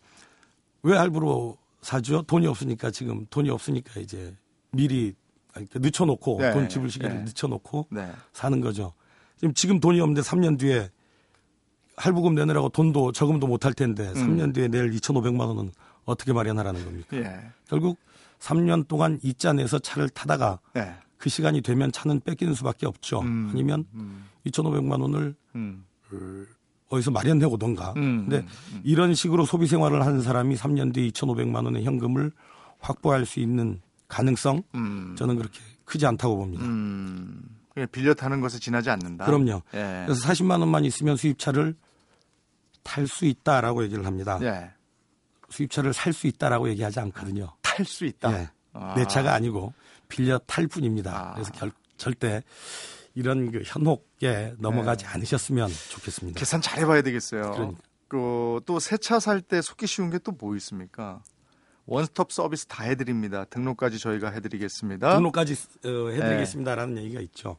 왜 0.82 0.96
할부로 0.96 1.56
사죠? 1.80 2.22
돈이 2.22 2.46
없으니까 2.46 2.90
지금 2.90 3.26
돈이 3.30 3.48
없으니까 3.50 3.98
이제 3.98 4.36
미리 4.70 5.14
그 5.54 5.78
늦춰놓고 5.78 6.38
네. 6.40 6.52
돈 6.52 6.68
지불 6.68 6.90
시기를 6.90 7.14
네. 7.16 7.22
늦춰놓고 7.24 7.88
네. 7.90 8.12
사는 8.32 8.60
거죠. 8.60 8.92
지금 9.38 9.54
지금 9.54 9.80
돈이 9.80 9.98
없는데 10.00 10.20
3년 10.20 10.58
뒤에 10.58 10.90
할부금 11.96 12.34
내느라고 12.34 12.68
돈도 12.68 13.12
저금도 13.12 13.46
못 13.46 13.64
할 13.64 13.72
텐데 13.72 14.08
음. 14.08 14.14
3년 14.14 14.54
뒤에 14.54 14.68
내일 14.68 14.90
2,500만 14.90 15.40
원은 15.40 15.72
어떻게 16.04 16.32
마련하라는 16.32 16.84
겁니까? 16.84 17.16
예. 17.16 17.40
결국 17.68 17.98
3년 18.38 18.86
동안 18.86 19.18
이자 19.22 19.52
내서 19.54 19.78
차를 19.78 20.08
타다가 20.10 20.58
예. 20.76 20.94
그 21.22 21.30
시간이 21.30 21.60
되면 21.60 21.92
차는 21.92 22.18
뺏기는 22.24 22.52
수밖에 22.52 22.84
없죠. 22.84 23.20
음. 23.20 23.48
아니면 23.52 23.84
음. 23.94 24.24
2,500만 24.44 25.00
원을 25.00 25.36
음. 25.54 25.84
어디서 26.88 27.12
마련해 27.12 27.46
오던가. 27.46 27.94
음, 27.96 28.26
근데 28.28 28.44
이런 28.82 29.14
식으로 29.14 29.44
소비 29.44 29.68
생활을 29.68 30.04
하는 30.04 30.20
사람이 30.20 30.56
3년 30.56 30.92
뒤에 30.92 31.08
2,500만 31.10 31.64
원의 31.64 31.84
현금을 31.84 32.32
확보할 32.80 33.24
수 33.24 33.38
있는 33.38 33.80
가능성 34.08 34.64
음. 34.74 35.14
저는 35.16 35.36
그렇게 35.36 35.60
크지 35.84 36.06
않다고 36.06 36.36
봅니다. 36.38 36.64
음. 36.64 37.56
빌려 37.92 38.14
타는 38.14 38.40
것에 38.40 38.58
지나지 38.58 38.90
않는다. 38.90 39.24
그럼요. 39.24 39.62
예. 39.74 40.02
그래서 40.04 40.26
40만 40.26 40.58
원만 40.58 40.84
있으면 40.84 41.16
수입차를 41.16 41.76
탈 42.82 43.06
수 43.06 43.26
있다라고 43.26 43.84
얘기를 43.84 44.04
합니다. 44.06 44.40
예. 44.42 44.72
수입차를 45.50 45.92
살 45.92 46.12
수 46.12 46.26
있다라고 46.26 46.68
얘기하지 46.70 46.98
않거든요. 46.98 47.52
탈 47.62 47.86
수 47.86 48.06
있다. 48.06 48.32
예. 48.40 48.50
아. 48.72 48.94
내 48.96 49.06
차가 49.06 49.34
아니고 49.34 49.72
빌려 50.12 50.38
탈 50.46 50.66
뿐입니다. 50.66 51.30
아. 51.30 51.34
그래서 51.34 51.50
결- 51.52 51.72
절대 51.96 52.42
이런 53.14 53.50
그 53.50 53.62
현혹에 53.64 54.54
넘어가지 54.58 55.06
않으셨으면 55.06 55.70
좋겠습니다. 55.90 56.38
계산 56.38 56.60
잘 56.60 56.80
해봐야 56.80 57.00
되겠어요. 57.02 57.52
그러니까. 57.52 57.80
그또 58.08 58.78
새 58.78 58.98
차 58.98 59.16
살 59.20 59.40
때 59.40 59.62
속기 59.62 59.86
쉬운 59.86 60.10
게 60.10 60.18
또 60.18 60.32
뭐 60.38 60.54
있습니까? 60.56 61.22
원스톱 61.86 62.30
서비스 62.30 62.66
다 62.66 62.84
해드립니다. 62.84 63.44
등록까지 63.46 63.98
저희가 63.98 64.30
해드리겠습니다. 64.30 65.14
등록까지 65.16 65.54
어, 65.86 66.10
해드리겠습니다라는 66.10 66.94
네. 66.96 67.04
얘기가 67.04 67.20
있죠. 67.22 67.56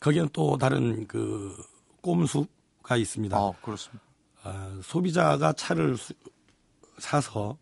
거기는 0.00 0.28
또 0.32 0.56
다른 0.58 1.06
그 1.06 1.54
꼼수가 2.02 2.96
있습니다. 2.96 3.36
아, 3.36 3.52
그렇습니다. 3.62 4.02
아, 4.42 4.80
소비자가 4.82 5.52
차를 5.52 5.96
수- 5.96 6.14
사서 6.98 7.56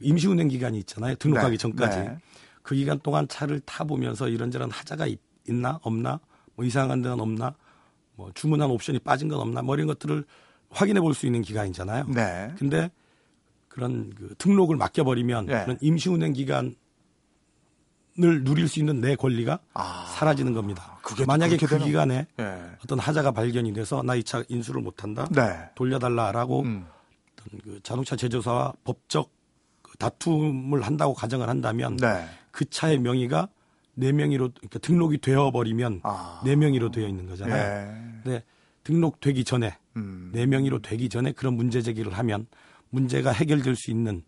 임시운행 0.00 0.48
기간이 0.48 0.78
있잖아요. 0.80 1.14
등록하기 1.16 1.52
네, 1.52 1.56
전까지. 1.58 1.98
네. 2.62 2.68
그 2.68 2.74
기간 2.74 2.98
동안 3.00 3.26
차를 3.28 3.60
타보면서 3.60 4.28
이런저런 4.28 4.70
하자가 4.70 5.06
있, 5.06 5.18
나 5.48 5.78
없나 5.82 6.20
뭐 6.54 6.64
이상한 6.64 7.02
데는 7.02 7.18
없나 7.20 7.54
뭐 8.14 8.30
주문한 8.34 8.70
옵션이 8.70 9.00
빠진 9.00 9.28
건 9.28 9.40
없나 9.40 9.60
뭐 9.62 9.74
이런 9.74 9.88
것들을 9.88 10.24
확인해 10.70 11.00
볼 11.00 11.14
수 11.14 11.26
있는 11.26 11.42
기간이잖아요. 11.42 12.06
네. 12.08 12.52
근데 12.56 12.90
그런 13.68 14.10
그 14.14 14.34
등록을 14.38 14.76
맡겨버리면 14.76 15.46
네. 15.46 15.64
그런 15.64 15.78
임시운행 15.80 16.32
기간을 16.34 16.74
누릴 18.44 18.68
수 18.68 18.78
있는 18.78 19.00
내 19.00 19.16
권리가 19.16 19.58
아. 19.74 20.06
사라지는 20.16 20.52
겁니다. 20.54 20.98
그게 21.02 21.24
또 21.24 21.26
만약에 21.26 21.56
그 21.56 21.66
되나? 21.66 21.84
기간에 21.84 22.26
예. 22.38 22.60
어떤 22.84 22.98
하자가 22.98 23.32
발견이 23.32 23.72
돼서 23.72 24.02
나 24.02 24.14
이 24.16 24.22
차 24.22 24.42
인수를 24.48 24.80
못한다, 24.82 25.26
네. 25.32 25.70
돌려달라라고 25.74 26.60
음. 26.62 26.86
어떤 27.32 27.60
그 27.60 27.80
자동차 27.82 28.14
제조사와 28.14 28.74
법적 28.84 29.30
그 29.82 29.96
다툼을 29.98 30.82
한다고 30.82 31.14
가정을 31.14 31.48
한다면 31.48 31.96
네. 31.96 32.24
그 32.52 32.64
차의 32.68 32.98
명의가 33.00 33.48
네 33.94 34.12
명의로 34.12 34.50
그러니까 34.54 34.78
등록이 34.78 35.18
되어 35.18 35.50
버리면 35.50 36.00
아. 36.04 36.40
네 36.44 36.54
명의로 36.54 36.90
되어 36.90 37.08
있는 37.08 37.26
거잖아요. 37.26 37.56
예. 37.56 38.22
근데 38.22 38.44
등록되기 38.84 39.44
전에 39.44 39.76
음. 39.96 40.30
네 40.32 40.46
명의로 40.46 40.80
되기 40.80 41.08
전에 41.08 41.32
그런 41.32 41.54
문제 41.54 41.82
제기를 41.82 42.12
하면 42.12 42.46
문제가 42.90 43.32
해결될 43.32 43.74
수 43.76 43.90
있는 43.90 44.22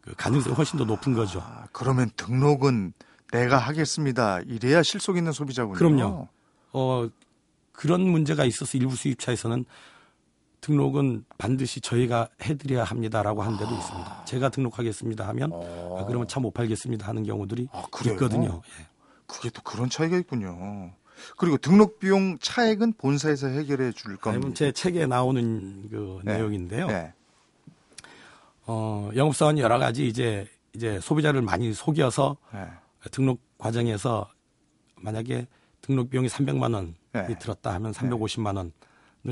그 0.00 0.14
가능성이 0.16 0.54
훨씬 0.54 0.78
더 0.78 0.84
높은 0.84 1.14
거죠. 1.14 1.40
아, 1.42 1.66
그러면 1.72 2.10
등록은 2.16 2.92
내가 3.32 3.58
하겠습니다. 3.58 4.40
이래야 4.40 4.82
실속 4.82 5.16
있는 5.16 5.32
소비자군요. 5.32 5.76
그럼요. 5.76 6.28
어 6.72 7.08
그런 7.72 8.02
문제가 8.02 8.44
있어서 8.44 8.78
일부 8.78 8.96
수입차에서는 8.96 9.64
등록은 10.66 11.24
반드시 11.38 11.80
저희가 11.80 12.28
해드려야 12.42 12.82
합니다라고 12.82 13.40
하는 13.42 13.56
데도 13.56 13.72
있습니다. 13.72 14.24
제가 14.24 14.48
등록하겠습니다 14.48 15.26
하면 15.28 15.52
아, 15.52 16.04
그러면 16.06 16.26
차 16.26 16.40
못 16.40 16.52
팔겠습니다 16.52 17.06
하는 17.06 17.22
경우들이 17.22 17.68
아? 17.72 17.84
있거든요. 18.06 18.62
예. 18.80 18.86
그게 19.26 19.48
또 19.50 19.62
그런 19.62 19.88
차이가 19.88 20.16
있군요. 20.16 20.92
그리고 21.38 21.56
등록 21.56 21.98
비용 22.00 22.36
차액은 22.40 22.94
본사에서 22.98 23.46
해결해 23.46 23.92
줄 23.92 24.16
그러면 24.16 24.40
겁니다. 24.42 24.58
제 24.58 24.72
책에 24.72 25.06
나오는 25.06 25.88
그 25.88 26.20
네. 26.24 26.34
내용인데요. 26.36 26.88
네. 26.88 27.12
어, 28.66 29.08
영업사원 29.14 29.58
여러 29.58 29.78
가지 29.78 30.06
이제 30.08 30.48
이제 30.74 30.98
소비자를 31.00 31.42
많이 31.42 31.72
속여서 31.72 32.36
네. 32.52 32.66
등록 33.12 33.40
과정에서 33.56 34.28
만약에 34.96 35.46
등록 35.80 36.10
비용이 36.10 36.26
300만 36.28 36.74
원이 36.74 36.94
네. 37.12 37.38
들었다 37.38 37.72
하면 37.74 37.92
350만 37.92 38.56
원을 38.56 38.72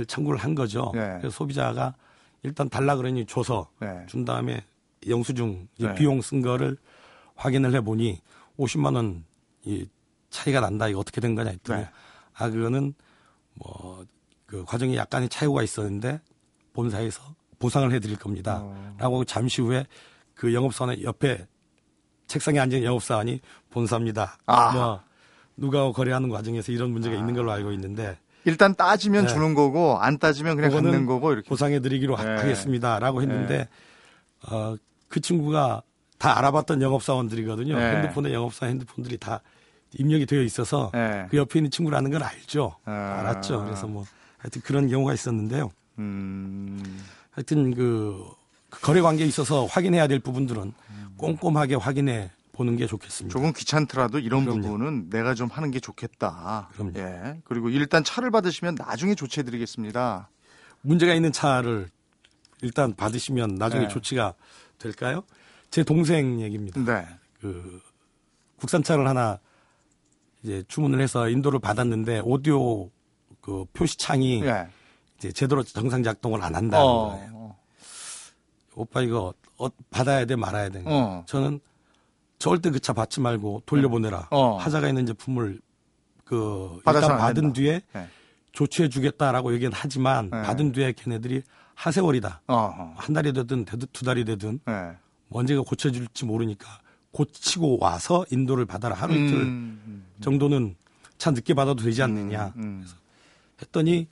청구를 0.06 0.38
한 0.40 0.54
거죠. 0.54 0.90
네. 0.94 1.18
그래서 1.18 1.30
소비자가 1.30 1.94
일단 2.42 2.68
달라 2.68 2.96
그러니 2.96 3.26
줘서 3.26 3.70
네. 3.80 4.04
준 4.06 4.24
다음에 4.24 4.64
영수증 5.08 5.68
네. 5.78 5.94
비용 5.94 6.20
쓴 6.22 6.42
거를 6.42 6.76
확인을 7.36 7.74
해 7.74 7.80
보니 7.80 8.20
50만 8.58 8.94
원 8.94 9.24
이 9.66 9.86
차이가 10.28 10.60
난다. 10.60 10.88
이거 10.88 11.00
어떻게 11.00 11.20
된 11.20 11.34
거냐 11.34 11.50
했더니 11.50 11.82
네. 11.82 11.88
아 12.34 12.50
그거는 12.50 12.94
뭐 13.54 14.04
그 14.46 14.64
과정에 14.64 14.94
약간의 14.94 15.28
차이가 15.30 15.64
있었는데 15.64 16.20
본사에서 16.74 17.22
보상을 17.58 17.90
해드릴 17.90 18.16
겁니다. 18.16 18.60
어. 18.62 18.94
라고 18.98 19.24
잠시 19.24 19.62
후에 19.62 19.84
그 20.34 20.54
영업사원의 20.54 21.02
옆에 21.02 21.46
책상에 22.28 22.60
앉은 22.60 22.84
영업사원이 22.84 23.40
본사입니다. 23.70 24.38
아. 24.46 24.72
뭐 24.72 25.00
누가 25.56 25.90
거래하는 25.90 26.28
과정에서 26.28 26.70
이런 26.70 26.90
문제가 26.92 27.16
있는 27.16 27.34
걸로 27.34 27.50
알고 27.50 27.72
있는데 27.72 28.16
일단 28.44 28.74
따지면 28.74 29.26
네. 29.26 29.32
주는 29.32 29.54
거고 29.54 29.98
안 29.98 30.18
따지면 30.18 30.56
그냥 30.56 30.70
갖는 30.70 31.06
거고 31.06 31.32
이렇게. 31.32 31.48
보상해 31.48 31.80
드리기로 31.80 32.16
네. 32.16 32.22
하겠습니다라고 32.22 33.22
했는데 33.22 33.68
어, 34.50 34.76
그 35.08 35.20
친구가 35.20 35.82
다 36.18 36.38
알아봤던 36.38 36.82
영업사원들이거든요. 36.82 37.76
네. 37.76 37.96
핸드폰에 37.96 38.32
영업사 38.32 38.66
핸드폰들이 38.66 39.18
다 39.18 39.40
입력이 39.98 40.26
되어 40.26 40.42
있어서 40.42 40.90
네. 40.92 41.26
그 41.30 41.36
옆에 41.36 41.58
있는 41.58 41.70
친구라는 41.70 42.10
걸 42.10 42.22
알죠. 42.22 42.76
아. 42.84 43.18
알았죠. 43.20 43.64
그래서 43.64 43.86
뭐 43.86 44.04
하여튼 44.38 44.60
그런 44.62 44.88
경우가 44.88 45.14
있었는데요. 45.14 45.70
음. 45.98 46.82
하여튼 47.30 47.74
그, 47.74 48.24
그 48.68 48.80
거래 48.80 49.00
관계에 49.00 49.26
있어서 49.26 49.66
확인해야 49.66 50.06
될 50.06 50.18
부분들은 50.18 50.72
꼼꼼하게 51.16 51.76
확인해 51.76 52.30
보는 52.54 52.76
게 52.76 52.87
좋겠습니다. 52.87 53.32
조금 53.32 53.52
귀찮더라도 53.52 54.18
이런 54.18 54.44
그럼요. 54.44 54.62
부분은 54.62 55.11
내가 55.11 55.34
좀 55.34 55.49
하는 55.50 55.70
게 55.70 55.80
좋겠다. 55.80 56.70
그럼요. 56.73 56.92
예. 56.96 57.40
그리고 57.44 57.68
일단 57.68 58.02
차를 58.04 58.30
받으시면 58.30 58.76
나중에 58.76 59.14
조치해 59.14 59.44
드리겠습니다. 59.44 60.30
문제가 60.80 61.14
있는 61.14 61.32
차를 61.32 61.90
일단 62.62 62.94
받으시면 62.94 63.56
나중에 63.56 63.82
네. 63.82 63.88
조치가 63.88 64.34
될까요? 64.78 65.25
제 65.70 65.82
동생 65.82 66.40
얘기입니다. 66.40 66.80
네. 66.80 67.06
그 67.40 67.82
국산차를 68.56 69.06
하나 69.06 69.38
이제 70.42 70.62
주문을 70.68 71.00
해서 71.00 71.28
인도를 71.28 71.58
받았는데 71.58 72.23
오디오 72.25 72.90
그 73.40 73.64
표시창이 73.72 74.42
예. 74.44 74.68
이제 75.18 75.33
제대로 75.33 75.62
정상 75.62 76.02
작동을 76.02 76.42
안 76.42 76.55
한다는 76.55 76.87
어. 76.87 77.11
거예요. 77.11 77.57
오빠 78.76 79.02
이거 79.02 79.35
어, 79.59 79.68
받아야 79.90 80.24
돼 80.24 80.37
말아야 80.37 80.68
돼. 80.68 80.83
어. 80.87 81.24
저는 81.26 81.61
절대 82.38 82.70
그 82.70 82.79
차 82.81 82.92
받지 82.92 83.20
말고 83.20 83.62
돌려보내라. 83.66 84.29
어. 84.31 84.57
하자가 84.57 84.88
있는 84.88 85.07
제품을 85.07 85.61
그 86.25 86.81
일단 86.87 87.05
안 87.12 87.18
받은 87.18 87.35
된다. 87.42 87.53
뒤에 87.55 87.81
네. 87.92 88.09
조치해 88.53 88.88
주겠다라고 88.88 89.53
얘기는 89.55 89.70
하지만 89.75 90.31
네. 90.31 90.42
받은 90.42 90.73
뒤에 90.73 90.92
걔네들이 90.92 91.42
하세월이다. 91.75 92.42
어. 92.49 92.94
한 92.97 93.14
달이 93.14 93.33
되든 93.33 93.64
되든 93.64 93.88
두 93.92 94.05
달이 94.05 94.25
되든 94.25 94.61
예. 94.68 94.97
언제가 95.31 95.62
고쳐질지 95.62 96.25
모르니까 96.25 96.66
고치고 97.12 97.79
와서 97.81 98.25
인도를 98.31 98.64
받아라 98.64 98.94
하루 98.94 99.14
이틀 99.14 99.38
음. 99.40 100.05
정도는 100.20 100.77
차 101.18 101.31
늦게 101.31 101.55
받아도 101.55 101.83
되지 101.83 102.03
않느냐 102.03 102.53
음. 102.57 102.87
했더니 103.61 104.07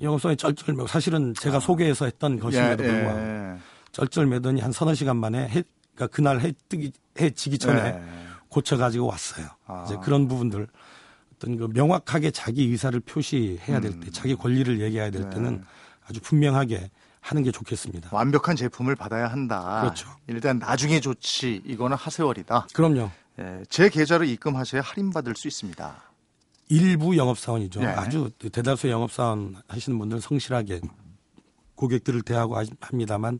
영업사원이 0.00 0.36
쩔쩔매고 0.36 0.86
사실은 0.86 1.34
제가 1.34 1.60
소개해서 1.60 2.04
했던 2.04 2.38
것임에도 2.38 2.84
예, 2.84 2.88
불구하고 2.88 3.18
예. 3.20 3.58
쩔쩔매더니 3.92 4.60
한 4.60 4.70
서너 4.72 4.94
시간 4.94 5.16
만에 5.16 5.48
해, 5.48 5.62
그러니까 5.94 6.06
그날 6.14 6.40
해 6.40 6.52
뜨기 6.68 6.92
해 7.20 7.30
지기 7.30 7.58
전에 7.58 7.80
예. 7.80 8.02
고쳐가지고 8.48 9.06
왔어요. 9.06 9.46
아. 9.66 9.84
이제 9.86 9.96
그런 10.02 10.28
부분들 10.28 10.66
어떤 11.36 11.56
그 11.56 11.68
명확하게 11.72 12.30
자기 12.30 12.64
의사를 12.64 12.98
표시해야 13.00 13.80
될 13.80 13.98
때, 14.00 14.10
자기 14.10 14.34
권리를 14.34 14.80
얘기해야 14.80 15.10
될 15.10 15.22
음. 15.22 15.28
네. 15.30 15.34
때는 15.36 15.64
아주 16.06 16.20
분명하게 16.20 16.90
하는 17.20 17.42
게 17.42 17.50
좋겠습니다. 17.52 18.08
완벽한 18.12 18.56
제품을 18.56 18.96
받아야 18.96 19.28
한다. 19.28 19.80
그렇죠. 19.82 20.08
일단 20.28 20.58
나중에 20.58 21.00
조치 21.00 21.60
이거는 21.66 21.96
하세월이다. 21.96 22.68
그럼요. 22.72 23.10
예, 23.38 23.62
제 23.68 23.88
계좌로 23.90 24.24
입금하셔야 24.24 24.80
할인받을 24.82 25.34
수 25.36 25.46
있습니다. 25.46 26.02
일부 26.70 27.16
영업사원이죠. 27.16 27.80
네. 27.80 27.86
아주 27.86 28.30
대다수 28.52 28.88
영업사원 28.88 29.56
하시는 29.68 29.98
분들은 29.98 30.20
성실하게 30.20 30.80
고객들을 31.74 32.22
대하고 32.22 32.56
하- 32.58 32.64
합니다만 32.80 33.38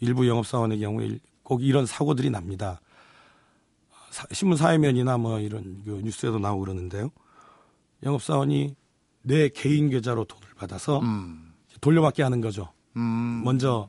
일부 0.00 0.26
영업사원의 0.26 0.80
경우에 0.80 1.18
꼭 1.42 1.62
이런 1.62 1.86
사고들이 1.86 2.30
납니다. 2.30 2.80
사- 4.10 4.26
신문 4.32 4.56
사회면이나 4.56 5.18
뭐 5.18 5.38
이런 5.40 5.82
그 5.84 6.00
뉴스에도 6.04 6.38
나오고 6.38 6.60
그러는데요. 6.60 7.10
영업사원이 8.02 8.74
내 9.22 9.48
개인 9.48 9.90
계좌로 9.90 10.24
돈을 10.24 10.48
받아서 10.56 11.00
음. 11.00 11.52
돌려받게 11.80 12.22
하는 12.22 12.40
거죠. 12.40 12.72
음. 12.96 13.42
먼저 13.44 13.88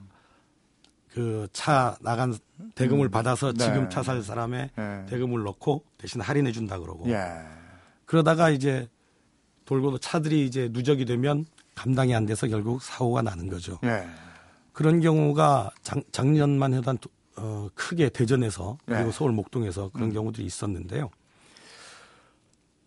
그 1.12 1.48
차 1.54 1.98
나간 2.02 2.36
대금을 2.76 3.10
받아서 3.10 3.52
네. 3.54 3.66
지금 3.66 3.90
차 3.90 4.04
살 4.04 4.22
사람의 4.22 4.70
예. 4.78 5.06
대금을 5.10 5.44
넣고 5.44 5.84
대신 5.98 6.22
할인해 6.22 6.52
준다 6.52 6.78
그러고 6.78 7.10
예. 7.10 7.18
그러다가 8.06 8.50
이제 8.52 8.88
돌고 9.66 9.98
차들이 10.00 10.46
이제 10.46 10.70
누적이 10.72 11.06
되면 11.06 11.46
감당이 11.76 12.14
안 12.14 12.26
돼서 12.26 12.48
결국 12.48 12.82
사고가 12.82 13.22
나는 13.24 13.50
거죠. 13.50 13.80
예. 13.84 14.08
그런 14.72 15.00
경우가 15.02 15.72
작, 15.82 16.00
작년만 16.12 16.74
해도 16.74 16.90
한, 16.90 16.98
두- 17.00 17.10
어, 17.42 17.70
크게 17.74 18.10
대전에서 18.10 18.78
그리고 18.86 19.04
네. 19.06 19.12
서울 19.12 19.32
목동에서 19.32 19.90
그런 19.90 20.12
경우들이 20.12 20.46
있었는데요. 20.46 21.10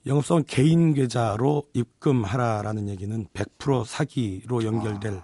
영업사원 0.06 0.44
개인 0.44 0.94
계좌로 0.94 1.64
입금하라라는 1.74 2.88
얘기는 2.88 3.26
100% 3.32 3.84
사기로 3.84 4.64
연결될 4.64 5.22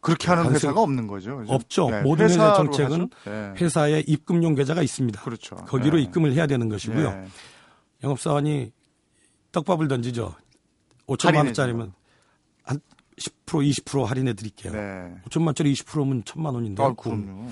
그렇게 0.00 0.28
하는 0.28 0.52
회사가 0.52 0.82
없는 0.82 1.06
거죠. 1.06 1.38
그죠? 1.38 1.52
없죠. 1.52 1.90
네, 1.90 2.02
모든 2.02 2.26
회사 2.26 2.52
정책은. 2.52 3.08
예. 3.26 3.54
회사에 3.56 4.04
입금용 4.06 4.54
계좌가 4.54 4.82
있습니다. 4.82 5.22
그렇죠. 5.22 5.56
거기로 5.56 5.98
예. 5.98 6.02
입금을 6.02 6.34
해야 6.34 6.46
되는 6.46 6.68
것이고요. 6.68 7.06
예. 7.08 7.26
영업사원이 8.02 8.70
떡밥을 9.52 9.88
던지죠. 9.88 10.34
5천만 11.06 11.26
할인해 11.26 11.46
원짜리면 11.46 11.94
한 12.64 12.80
10% 13.18 13.84
20% 13.84 14.04
할인해 14.04 14.34
드릴게요. 14.34 14.72
네. 14.72 15.14
5천만 15.26 15.46
원짜리 15.46 15.72
20%면 15.72 16.22
천만 16.26 16.54
원인데 16.54 16.82
아, 16.82 16.92
그럼요. 16.92 17.48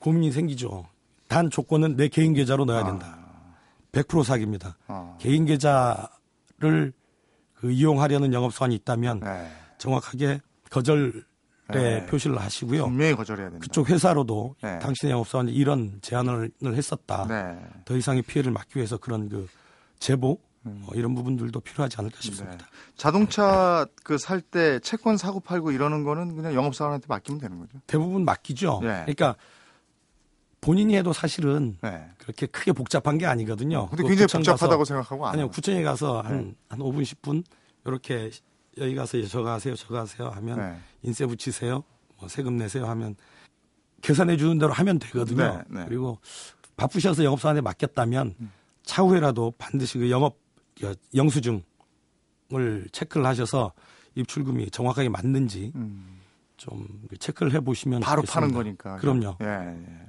고민이 0.00 0.32
생기죠. 0.32 0.86
단 1.28 1.48
조건은 1.50 1.96
내 1.96 2.08
개인 2.08 2.34
계좌로 2.34 2.64
넣어야 2.64 2.84
된다. 2.84 3.16
100% 3.92 4.24
사기입니다. 4.24 4.76
아. 4.88 5.16
개인 5.20 5.44
계좌를 5.46 6.92
그 7.54 7.70
이용하려는 7.70 8.32
영업사원이 8.32 8.74
있다면 8.76 9.20
네. 9.20 9.50
정확하게 9.78 10.40
거절의 10.70 11.12
네. 11.72 12.06
표시를 12.06 12.40
하시고요. 12.40 12.84
분명히 12.86 13.14
거절해야 13.14 13.50
된다. 13.50 13.62
그쪽 13.62 13.88
회사로도 13.90 14.56
네. 14.62 14.78
당신의 14.80 15.12
영업사원이 15.12 15.52
이런 15.52 15.98
제안을 16.02 16.50
했었다. 16.64 17.26
네. 17.28 17.58
더 17.84 17.96
이상의 17.96 18.22
피해를 18.22 18.50
막기 18.52 18.76
위해서 18.76 18.96
그런 18.96 19.28
그 19.28 19.46
제보 19.98 20.38
뭐 20.62 20.90
이런 20.94 21.14
부분들도 21.14 21.58
필요하지 21.60 21.96
않을까 21.98 22.16
싶습니다. 22.20 22.54
음. 22.54 22.58
네. 22.58 22.92
자동차 22.96 23.86
그 24.04 24.16
살 24.18 24.40
때 24.40 24.78
채권 24.80 25.16
사고 25.16 25.40
팔고 25.40 25.70
이러는 25.72 26.04
거는 26.04 26.36
그냥 26.36 26.54
영업사원한테 26.54 27.06
맡기면 27.08 27.40
되는 27.40 27.58
거죠. 27.58 27.78
대부분 27.86 28.24
맡기죠. 28.24 28.80
네. 28.82 28.88
그러니까 29.06 29.36
본인이 30.60 30.94
해도 30.96 31.12
사실은 31.12 31.76
네. 31.82 32.06
그렇게 32.18 32.46
크게 32.46 32.72
복잡한 32.72 33.16
게 33.18 33.26
아니거든요. 33.26 33.88
근데 33.88 34.02
그 34.02 34.08
굉장히 34.10 34.26
복잡하다고 34.32 34.78
가서, 34.80 34.84
생각하고 34.84 35.26
안 35.26 35.34
아니요. 35.34 35.48
구청에 35.48 35.82
가서 35.82 36.20
한 36.20 36.54
한 36.68 36.78
5분 36.80 37.02
10분 37.02 37.44
이렇게 37.86 38.30
여기 38.78 38.94
가서 38.94 39.20
저가 39.22 39.54
하세요 39.54 39.74
저가 39.74 40.00
하세요 40.02 40.28
하면 40.28 40.58
네. 40.58 40.78
인세 41.02 41.26
붙이세요 41.26 41.82
뭐 42.18 42.28
세금 42.28 42.56
내세요 42.56 42.86
하면 42.86 43.16
계산해 44.02 44.36
주는 44.36 44.58
대로 44.58 44.72
하면 44.72 44.98
되거든요. 44.98 45.62
네, 45.68 45.80
네. 45.80 45.84
그리고 45.88 46.18
바쁘셔서 46.76 47.24
영업사원에 47.24 47.60
맡겼다면 47.62 48.34
차후에라도 48.84 49.52
반드시 49.58 49.98
그 49.98 50.10
영업 50.10 50.38
여- 50.82 50.94
영수증을 51.14 51.62
체크를 52.92 53.26
하셔서 53.26 53.72
입출금이 54.14 54.70
정확하게 54.70 55.08
맞는지 55.08 55.72
음. 55.74 56.18
좀 56.56 56.86
체크를 57.18 57.52
해 57.54 57.60
보시면 57.60 58.00
바로 58.00 58.22
좋겠습니다. 58.22 58.40
파는 58.40 58.54
거니까. 58.54 58.96
그럼요. 58.96 59.36
예, 59.42 59.46
예. 59.46 60.06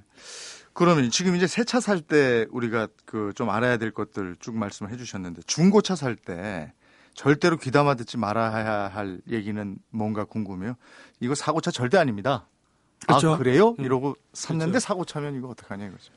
그러면 0.73 1.09
지금 1.11 1.35
이제 1.35 1.47
새 1.47 1.63
차 1.63 1.79
살 1.79 2.01
때 2.01 2.45
우리가 2.51 2.87
그 3.05 3.33
좀 3.35 3.49
알아야 3.49 3.77
될 3.77 3.91
것들 3.91 4.37
쭉 4.39 4.55
말씀을 4.55 4.91
해주셨는데 4.91 5.41
중고차 5.45 5.95
살 5.95 6.15
때 6.15 6.73
절대로 7.13 7.57
귀담아 7.57 7.95
듣지 7.95 8.17
말아야 8.17 8.87
할 8.87 9.19
얘기는 9.29 9.77
뭔가 9.89 10.23
궁금해요. 10.23 10.75
이거 11.19 11.35
사고차 11.35 11.69
절대 11.71 11.97
아닙니다. 11.97 12.47
그렇죠. 13.05 13.33
아 13.33 13.37
그래요? 13.37 13.75
음. 13.79 13.83
이러고 13.83 14.15
샀는데 14.33 14.71
그렇죠. 14.71 14.85
사고 14.85 15.03
차면 15.05 15.35
이거 15.35 15.49
어떡하냐 15.49 15.87
이거죠. 15.87 16.13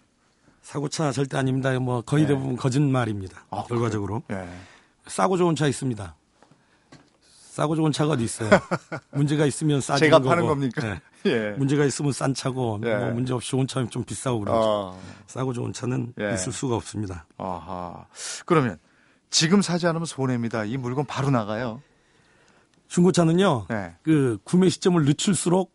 사고차 0.63 1.11
절대 1.13 1.37
아닙니다. 1.37 1.77
뭐 1.81 2.01
거의 2.03 2.23
네. 2.25 2.29
대부분 2.29 2.57
거짓말입니다. 2.57 3.45
아, 3.51 3.65
결과적으로 3.65 4.23
예. 4.31 4.49
싸고 5.07 5.37
좋은 5.37 5.57
차 5.57 5.67
있습니다. 5.67 6.15
싸고 7.55 7.77
좋은 7.77 7.93
차가 7.93 8.15
어디 8.15 8.25
있어요? 8.25 8.51
문제가 9.13 9.47
있으면 9.47 9.81
싸지는 9.81 10.07
제가 10.07 10.19
거고. 10.19 10.29
파는 10.29 10.47
겁니까? 10.47 10.83
네. 10.83 11.01
예. 11.31 11.51
문제가 11.53 11.85
있으면 11.85 12.11
싼 12.11 12.35
차고 12.35 12.81
예. 12.85 12.97
뭐 12.97 13.11
문제 13.13 13.33
없이 13.33 13.51
좋은 13.51 13.69
차면 13.69 13.89
좀 13.91 14.03
비싸고 14.03 14.41
그러죠. 14.41 14.97
아, 14.99 15.17
싸고 15.29 15.53
좋은 15.53 15.73
차는 15.73 16.15
예. 16.21 16.35
있을 16.35 16.51
수가 16.51 16.75
없습니다. 16.75 17.27
아하. 17.39 18.07
그러면 18.45 18.77
지금 19.31 19.63
사지 19.63 19.87
않으면 19.87 20.05
손해입니다. 20.05 20.65
이 20.65 20.77
물건 20.77 21.07
바로 21.07 21.31
나가요. 21.31 21.81
중고차는요. 22.89 23.67
네. 23.71 23.95
그 24.03 24.37
구매 24.43 24.69
시점을 24.69 25.05
늦출수록 25.05 25.73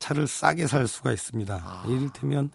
차를 0.00 0.26
싸게 0.26 0.66
살 0.66 0.86
수가 0.86 1.10
있습니다. 1.10 1.54
아. 1.54 1.84
이를테면 1.88 2.50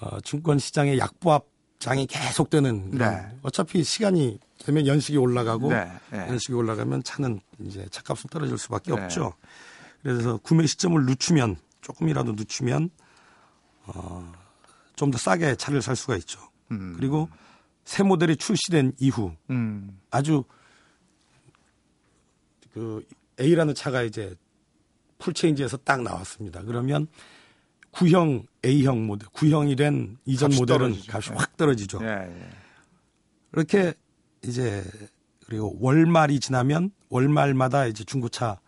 어, 0.00 0.20
증권 0.20 0.58
시장의 0.58 0.98
약보합 0.98 1.46
장이 1.84 2.06
계속 2.06 2.48
되는 2.48 2.90
그런 2.92 3.12
네. 3.14 3.36
어차피 3.42 3.84
시간이 3.84 4.38
되면 4.60 4.86
연식이 4.86 5.18
올라가고 5.18 5.68
네, 5.68 5.92
네. 6.10 6.18
연식이 6.28 6.54
올라가면 6.54 7.02
차는 7.02 7.40
이제 7.60 7.86
차값은 7.90 8.30
떨어질 8.30 8.56
수밖에 8.56 8.94
네. 8.94 9.02
없죠. 9.02 9.34
그래서 10.02 10.38
구매 10.38 10.66
시점을 10.66 11.04
늦추면 11.04 11.56
조금이라도 11.82 12.32
늦추면 12.32 12.88
어, 13.84 14.32
좀 14.96 15.10
더 15.10 15.18
싸게 15.18 15.56
차를 15.56 15.82
살 15.82 15.94
수가 15.94 16.16
있죠. 16.16 16.40
음. 16.70 16.94
그리고 16.96 17.28
새 17.84 18.02
모델이 18.02 18.36
출시된 18.36 18.94
이후 18.98 19.34
음. 19.50 20.00
아주 20.10 20.44
그 22.72 23.06
A라는 23.38 23.74
차가 23.74 24.00
이제 24.02 24.34
full 25.18 25.33
change해서 25.33 25.76
딱 25.84 26.00
나왔습니다. 26.00 26.62
그러면 26.62 27.08
구형 27.94 28.44
A형 28.64 29.06
모델, 29.06 29.28
구형이 29.30 29.76
된 29.76 30.16
이전 30.24 30.50
모델은 30.56 30.78
떨어지죠. 30.92 31.12
값이 31.12 31.30
네. 31.30 31.36
확 31.36 31.56
떨어지죠. 31.56 31.98
예, 32.02 32.06
예. 32.08 32.48
이렇게 33.52 33.94
이제 34.42 34.82
그리고 35.46 35.76
월말이 35.80 36.40
지나면 36.40 36.90
월말마다 37.10 37.86
이제 37.86 38.02
중고차 38.04 38.58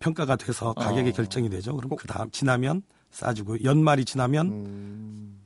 평가가 0.00 0.36
돼서 0.36 0.72
가격이 0.72 1.10
어. 1.10 1.12
결정이 1.12 1.48
되죠. 1.50 1.76
그럼 1.76 1.90
그 1.96 2.06
다음 2.06 2.30
지나면 2.30 2.82
싸지고 3.10 3.62
연말이 3.64 4.04
지나면 4.04 4.46
음. 4.48 5.40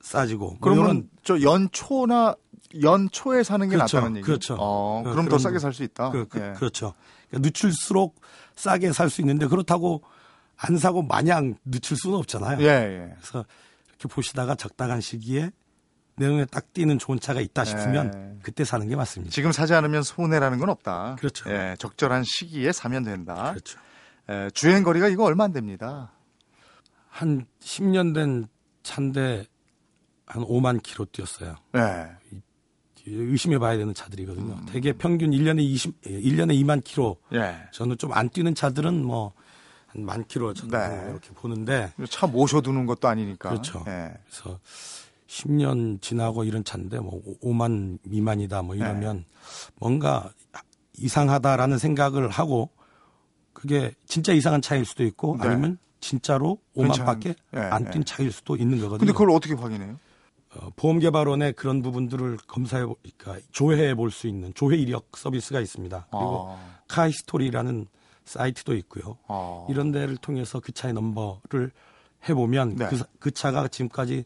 싸지고 0.00 0.46
뭐 0.46 0.58
그러면 0.60 1.08
저 1.22 1.40
연초나 1.40 2.34
연초에 2.82 3.42
사는 3.44 3.68
게 3.68 3.76
그렇죠. 3.76 3.98
낫다는 3.98 4.16
얘기. 4.16 4.26
그렇죠. 4.26 4.56
어, 4.58 5.02
그- 5.04 5.10
그럼 5.12 5.28
더 5.28 5.38
싸게 5.38 5.54
거. 5.54 5.58
살수 5.60 5.82
있다. 5.84 6.10
그, 6.10 6.26
그, 6.26 6.38
예. 6.40 6.52
그렇죠. 6.54 6.94
그러니까 7.28 7.46
늦출수록 7.46 8.20
싸게 8.56 8.92
살 8.92 9.08
수 9.10 9.20
있는데 9.20 9.46
그렇다고 9.46 10.02
안 10.56 10.76
사고 10.78 11.02
마냥 11.02 11.56
늦출 11.64 11.96
수는 11.96 12.16
없잖아요. 12.18 12.60
예, 12.60 12.66
예. 12.66 13.14
그래서 13.16 13.44
이렇게 13.88 14.08
보시다가 14.08 14.54
적당한 14.54 15.00
시기에 15.00 15.50
내 16.16 16.26
눈에 16.28 16.44
딱 16.44 16.72
띄는 16.72 16.98
좋은 16.98 17.18
차가 17.18 17.40
있다 17.40 17.64
싶으면 17.64 18.12
예. 18.14 18.38
그때 18.42 18.64
사는 18.64 18.86
게 18.86 18.94
맞습니다. 18.96 19.32
지금 19.32 19.50
사지 19.50 19.74
않으면 19.74 20.02
손해라는 20.02 20.58
건 20.58 20.68
없다. 20.68 21.16
그렇죠. 21.18 21.50
예, 21.50 21.74
적절한 21.78 22.22
시기에 22.24 22.72
사면 22.72 23.02
된다. 23.02 23.50
그렇죠. 23.50 23.78
예, 24.28 24.50
주행 24.54 24.82
거리가 24.82 25.08
이거 25.08 25.24
얼마 25.24 25.44
안 25.44 25.52
됩니다. 25.52 26.12
한 27.08 27.46
10년 27.60 28.14
된 28.14 28.46
차인데 28.82 29.46
한 30.26 30.42
5만 30.44 30.82
킬로 30.82 31.04
뛰었어요. 31.06 31.56
예. 31.76 32.06
의심해 33.04 33.58
봐야 33.58 33.76
되는 33.76 33.92
차들이거든요. 33.94 34.52
음. 34.54 34.66
대개 34.66 34.92
평균 34.92 35.30
1년에 35.32 35.60
20, 35.60 36.02
1년에 36.02 36.52
2만 36.62 36.84
킬로. 36.84 37.16
예. 37.32 37.56
저는 37.72 37.98
좀 37.98 38.12
안 38.12 38.28
뛰는 38.28 38.54
차들은 38.54 39.04
뭐 39.04 39.32
한 39.92 40.04
만 40.04 40.24
킬로 40.26 40.54
정도 40.54 40.76
네. 40.78 41.06
이렇게 41.10 41.30
보는데 41.34 41.92
차 42.08 42.26
모셔두는 42.26 42.86
것도 42.86 43.08
아니니까. 43.08 43.50
그렇죠. 43.50 43.84
예. 43.86 44.12
그래서 44.26 44.58
10년 45.28 46.00
지나고 46.00 46.44
이런 46.44 46.64
차인데 46.64 46.98
뭐 47.00 47.20
5만 47.42 47.98
미만이다 48.04 48.62
뭐 48.62 48.74
이러면 48.74 49.18
네. 49.18 49.24
뭔가 49.76 50.30
이상하다라는 50.98 51.78
생각을 51.78 52.28
하고 52.28 52.70
그게 53.52 53.92
진짜 54.06 54.32
이상한 54.32 54.60
차일 54.62 54.84
수도 54.84 55.04
있고 55.04 55.36
네. 55.40 55.48
아니면 55.48 55.78
진짜로 56.00 56.58
괜찮은- 56.76 57.04
5만밖에 57.20 57.34
예, 57.54 57.58
안뛴 57.60 58.00
예. 58.00 58.04
차일 58.04 58.32
수도 58.32 58.56
있는 58.56 58.78
거거든요. 58.78 58.98
근데 58.98 59.12
그걸 59.12 59.30
어떻게 59.30 59.54
확인해요? 59.54 59.98
어, 60.56 60.68
보험개발원의 60.76 61.52
그런 61.54 61.80
부분들을 61.80 62.38
검사해 62.46 62.84
보- 62.84 62.96
그러니까 63.16 63.46
조회해 63.52 63.94
볼 63.94 64.10
수 64.10 64.26
있는 64.26 64.52
조회 64.54 64.76
이력 64.76 65.08
서비스가 65.16 65.60
있습니다. 65.60 66.06
그리고 66.10 66.48
아, 66.50 66.80
카히스토리라는 66.88 67.86
사이트도 68.24 68.74
있고요. 68.76 69.18
아. 69.28 69.66
이런 69.68 69.92
데를 69.92 70.16
통해서 70.16 70.60
그 70.60 70.72
차의 70.72 70.94
넘버를 70.94 71.70
해보면 72.28 72.76
네. 72.76 72.86
그, 72.88 72.96
사- 72.96 73.06
그 73.18 73.30
차가 73.30 73.66
지금까지 73.68 74.24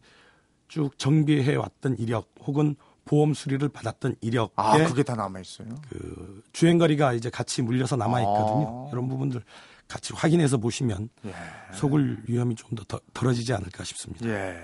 쭉 0.69 0.99
정비해 0.99 1.55
왔던 1.55 1.97
이력 1.99 2.29
혹은 2.45 2.77
보험 3.05 3.35
수리를 3.35 3.67
받았던 3.69 4.17
이력에 4.21 4.53
아, 4.57 4.77
그게 4.85 5.03
다 5.05 5.15
남아 5.15 5.39
있어요. 5.41 5.69
그 5.89 6.43
주행거리가 6.53 7.13
이제 7.13 7.31
같이 7.31 7.63
물려서 7.63 7.97
남아 7.97 8.21
있거든요. 8.21 8.87
아. 8.87 8.91
이런 8.93 9.09
부분들 9.09 9.43
같이 9.87 10.13
확인해서 10.13 10.57
보시면 10.59 11.09
예. 11.27 11.33
속을 11.75 12.25
위험이 12.27 12.57
좀 12.57 12.75
더 12.75 12.99
덜어지지 13.15 13.53
않을까 13.53 13.85
싶습니다. 13.85 14.27
예. 14.27 14.59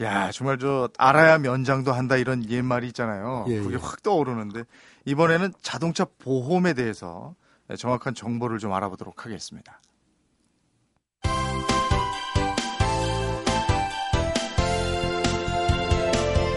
야, 0.00 0.30
정말 0.30 0.58
저 0.58 0.88
알아야 0.96 1.38
면장도 1.38 1.92
한다 1.92 2.16
이런 2.16 2.48
옛말이 2.48 2.86
있잖아요. 2.88 3.44
예, 3.48 3.58
그게 3.60 3.74
예. 3.74 3.78
확 3.78 4.02
떠오르는데 4.02 4.64
이번에는 5.04 5.52
자동차 5.60 6.06
보험에 6.18 6.72
대해서 6.72 7.34
정확한 7.74 8.14
정보를 8.14 8.58
좀 8.58 8.72
알아보도록 8.72 9.24
하겠습니다. 9.24 9.80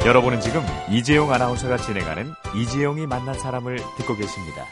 여러분은 0.06 0.40
지금 0.40 0.62
이재용 0.90 1.32
아나운서가 1.32 1.78
진행하는 1.78 2.32
이재용이 2.56 3.06
만난 3.06 3.38
사람을 3.38 3.78
듣고 3.98 4.16
계십니다. 4.16 4.66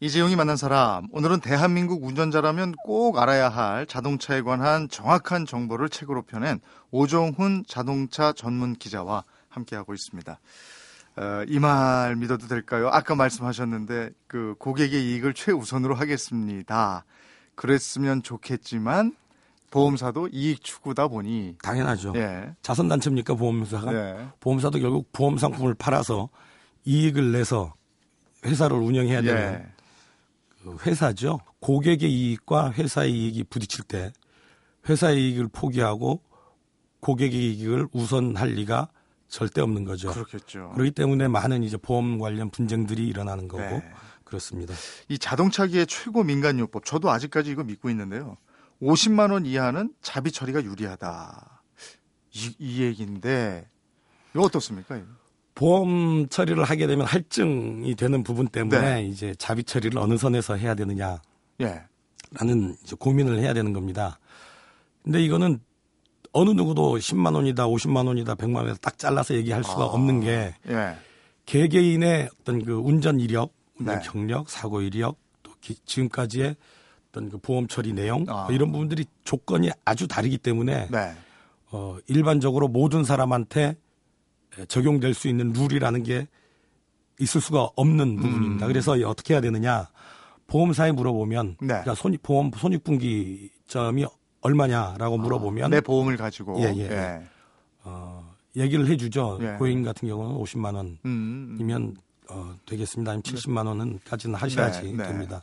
이재용이 0.00 0.34
만난 0.34 0.56
사람, 0.56 1.08
오늘은 1.12 1.40
대한민국 1.40 2.02
운전자라면 2.02 2.72
꼭 2.84 3.18
알아야 3.18 3.50
할 3.50 3.84
자동차에 3.84 4.40
관한 4.40 4.88
정확한 4.88 5.44
정보를 5.44 5.90
책으로 5.90 6.22
펴낸 6.22 6.58
오정훈 6.90 7.64
자동차 7.68 8.32
전문 8.32 8.74
기자와 8.74 9.24
함께하고 9.50 9.92
있습니다. 9.92 10.40
어, 11.16 11.44
이말 11.48 12.16
믿어도 12.16 12.46
될까요? 12.46 12.88
아까 12.92 13.14
말씀하셨는데 13.14 14.10
그 14.26 14.54
고객의 14.58 15.04
이익을 15.04 15.34
최우선으로 15.34 15.94
하겠습니다. 15.94 17.04
그랬으면 17.54 18.22
좋겠지만 18.22 19.14
보험사도 19.70 20.28
이익 20.32 20.64
추구다 20.64 21.08
보니 21.08 21.56
당연하죠. 21.62 22.12
예. 22.16 22.54
자선 22.62 22.88
단체입니까 22.88 23.34
보험사가? 23.34 23.94
예. 23.94 24.28
보험사도 24.40 24.78
결국 24.80 25.12
보험 25.12 25.38
상품을 25.38 25.74
팔아서 25.74 26.28
이익을 26.84 27.32
내서 27.32 27.74
회사를 28.44 28.76
운영해야 28.76 29.22
되는 29.22 29.40
예. 29.60 29.66
그 30.62 30.76
회사죠. 30.84 31.40
고객의 31.60 32.10
이익과 32.10 32.72
회사의 32.72 33.12
이익이 33.12 33.44
부딪힐 33.44 33.84
때 33.84 34.12
회사의 34.88 35.22
이익을 35.22 35.48
포기하고 35.48 36.22
고객의 37.00 37.54
이익을 37.54 37.88
우선할 37.92 38.48
리가 38.50 38.88
절대 39.30 39.60
없는 39.60 39.84
거죠. 39.84 40.10
그렇겠죠. 40.12 40.72
그렇기 40.74 40.90
때문에 40.90 41.28
많은 41.28 41.62
이제 41.62 41.76
보험 41.76 42.18
관련 42.18 42.50
분쟁들이 42.50 43.06
일어나는 43.06 43.48
거고 43.48 43.62
네. 43.62 43.82
그렇습니다. 44.24 44.74
이 45.08 45.18
자동차기의 45.18 45.86
최고 45.86 46.22
민간요법 46.22 46.84
저도 46.84 47.10
아직까지 47.10 47.50
이거 47.50 47.64
믿고 47.64 47.88
있는데요. 47.90 48.36
50만 48.82 49.32
원 49.32 49.46
이하는 49.46 49.94
자비 50.02 50.32
처리가 50.32 50.64
유리하다. 50.64 51.62
이, 52.32 52.54
이 52.58 52.82
얘기인데 52.82 53.68
이거 54.34 54.42
어떻습니까? 54.42 54.96
이거? 54.96 55.06
보험 55.54 56.28
처리를 56.28 56.64
하게 56.64 56.86
되면 56.86 57.06
할증이 57.06 57.94
되는 57.94 58.22
부분 58.22 58.48
때문에 58.48 58.80
네. 58.80 59.04
이제 59.04 59.34
자비 59.38 59.62
처리를 59.62 59.98
어느 59.98 60.16
선에서 60.16 60.56
해야 60.56 60.74
되느냐라는 60.74 61.20
예. 61.60 61.86
이제 62.82 62.96
고민을 62.98 63.38
해야 63.40 63.52
되는 63.52 63.72
겁니다. 63.72 64.18
근데 65.02 65.22
이거는 65.22 65.60
어느 66.32 66.50
누구도 66.50 66.96
10만 66.96 67.34
원이다, 67.34 67.66
50만 67.66 68.06
원이다, 68.06 68.34
100만 68.36 68.56
원이다 68.56 68.76
딱 68.80 68.98
잘라서 68.98 69.34
얘기할 69.34 69.64
수가 69.64 69.82
아. 69.82 69.86
없는 69.86 70.20
게 70.20 70.54
예. 70.68 70.96
개개인의 71.46 72.28
어떤 72.40 72.64
그 72.64 72.74
운전 72.74 73.18
이력, 73.18 73.52
운전 73.78 73.96
네. 73.98 74.02
경력, 74.08 74.48
사고 74.48 74.80
이력, 74.80 75.16
또 75.42 75.52
기- 75.60 75.74
지금까지의 75.84 76.54
어떤 77.08 77.28
그 77.30 77.38
보험 77.38 77.66
처리 77.66 77.92
내용 77.92 78.24
아. 78.28 78.44
뭐 78.44 78.52
이런 78.52 78.70
부분들이 78.70 79.04
조건이 79.24 79.70
아주 79.84 80.06
다르기 80.06 80.38
때문에 80.38 80.86
네. 80.90 81.12
어, 81.72 81.96
일반적으로 82.06 82.68
모든 82.68 83.02
사람한테 83.04 83.76
적용될 84.68 85.14
수 85.14 85.28
있는 85.28 85.52
룰이라는 85.52 86.02
게 86.04 86.26
있을 87.18 87.40
수가 87.40 87.70
없는 87.76 88.16
부분입니다. 88.16 88.66
그래서 88.66 88.92
어떻게 89.06 89.34
해야 89.34 89.40
되느냐? 89.40 89.88
보험사에 90.46 90.92
물어보면 90.92 91.56
네. 91.60 91.66
그러니까 91.66 91.94
손익 91.94 92.22
보험 92.22 92.50
손익분기점이 92.56 94.04
얼마냐라고 94.42 95.18
물어보면 95.18 95.70
내 95.70 95.80
보험을 95.80 96.16
가지고 96.16 96.58
예, 96.60 96.74
예. 96.76 97.22
어, 97.84 98.24
얘기를 98.56 98.86
해주죠. 98.86 99.38
예. 99.42 99.46
고객님 99.58 99.84
같은 99.84 100.08
경우는 100.08 100.36
50만 100.42 100.74
원이면 100.74 100.96
음, 101.82 101.96
어, 102.28 102.54
되겠습니다. 102.66 103.12
아니면 103.12 103.22
70만 103.22 103.66
원은까지는 103.66 104.34
하셔야지 104.34 104.82
네, 104.84 104.92
네. 104.92 105.04
됩니다. 105.08 105.42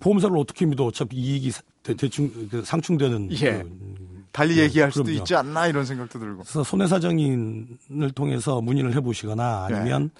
보험사를 0.00 0.36
어떻게 0.36 0.66
믿어? 0.66 0.86
어차피 0.86 1.16
이익이 1.16 1.50
사- 1.52 1.62
대, 1.82 1.94
대충 1.94 2.30
그 2.50 2.62
상충되는 2.64 3.30
예. 3.40 3.62
그, 3.62 4.24
달리 4.32 4.58
예, 4.58 4.62
얘기할 4.64 4.90
수도 4.90 5.04
그럼요. 5.04 5.18
있지 5.20 5.34
않나 5.36 5.66
이런 5.66 5.84
생각도 5.84 6.18
들고. 6.18 6.42
그래서 6.42 6.64
손해사정인을 6.64 8.10
통해서 8.14 8.60
문의를 8.60 8.94
해보시거나 8.96 9.66
아니면 9.66 10.10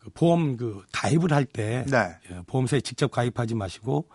그 0.00 0.10
보험 0.10 0.56
그 0.56 0.82
가입을 0.92 1.32
할때 1.32 1.84
네. 1.88 2.16
예, 2.30 2.40
보험사에 2.46 2.80
직접 2.82 3.10
가입하지 3.10 3.54
마시고 3.54 4.04
어, 4.08 4.14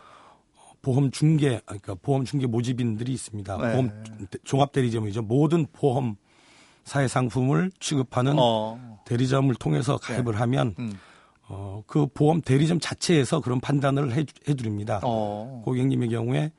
보험 0.85 1.09
중개 1.09 1.59
그러니까 1.65 1.95
보험 1.95 2.25
중개 2.25 2.45
모집인들이 2.45 3.11
있습니다. 3.11 3.57
네. 3.57 3.71
보험 3.71 4.03
종합 4.43 4.71
대리점이죠. 4.71 5.23
모든 5.23 5.65
보험사의 5.73 7.09
상품을 7.09 7.71
취급하는 7.79 8.35
어. 8.37 9.01
대리점을 9.03 9.53
통해서 9.55 9.97
가입을 9.97 10.39
하면 10.41 10.75
음. 10.77 10.93
어, 11.47 11.81
그 11.87 12.05
보험 12.05 12.39
대리점 12.41 12.79
자체에서 12.79 13.41
그런 13.41 13.59
판단을 13.59 14.13
해, 14.13 14.25
해드립니다. 14.47 14.99
어. 15.03 15.63
고객님의 15.65 16.09
경우에 16.09 16.51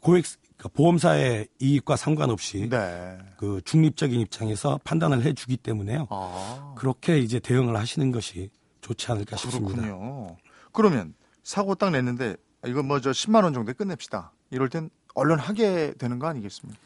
고액 0.00 0.26
그러니까 0.56 0.68
보험사의 0.74 1.48
이익과 1.58 1.96
상관없이 1.96 2.68
네. 2.68 3.18
그 3.36 3.60
중립적인 3.64 4.20
입장에서 4.20 4.78
판단을 4.84 5.24
해주기 5.24 5.56
때문에요. 5.56 6.06
아. 6.08 6.74
그렇게 6.78 7.18
이제 7.18 7.40
대응을 7.40 7.76
하시는 7.76 8.12
것이 8.12 8.48
좋지 8.80 9.10
않을까 9.10 9.36
싶습니다. 9.38 9.82
그렇군요. 9.82 10.36
그러면 10.70 11.14
사고 11.42 11.74
딱 11.74 11.90
냈는데 11.90 12.36
이거 12.66 12.82
뭐 12.82 13.00
저 13.00 13.10
10만 13.10 13.44
원 13.44 13.52
정도에 13.52 13.74
끝냅시다. 13.74 14.30
이럴 14.50 14.68
땐 14.68 14.90
얼른 15.14 15.38
하게 15.38 15.94
되는 15.98 16.18
거 16.18 16.26
아니겠습니까? 16.28 16.78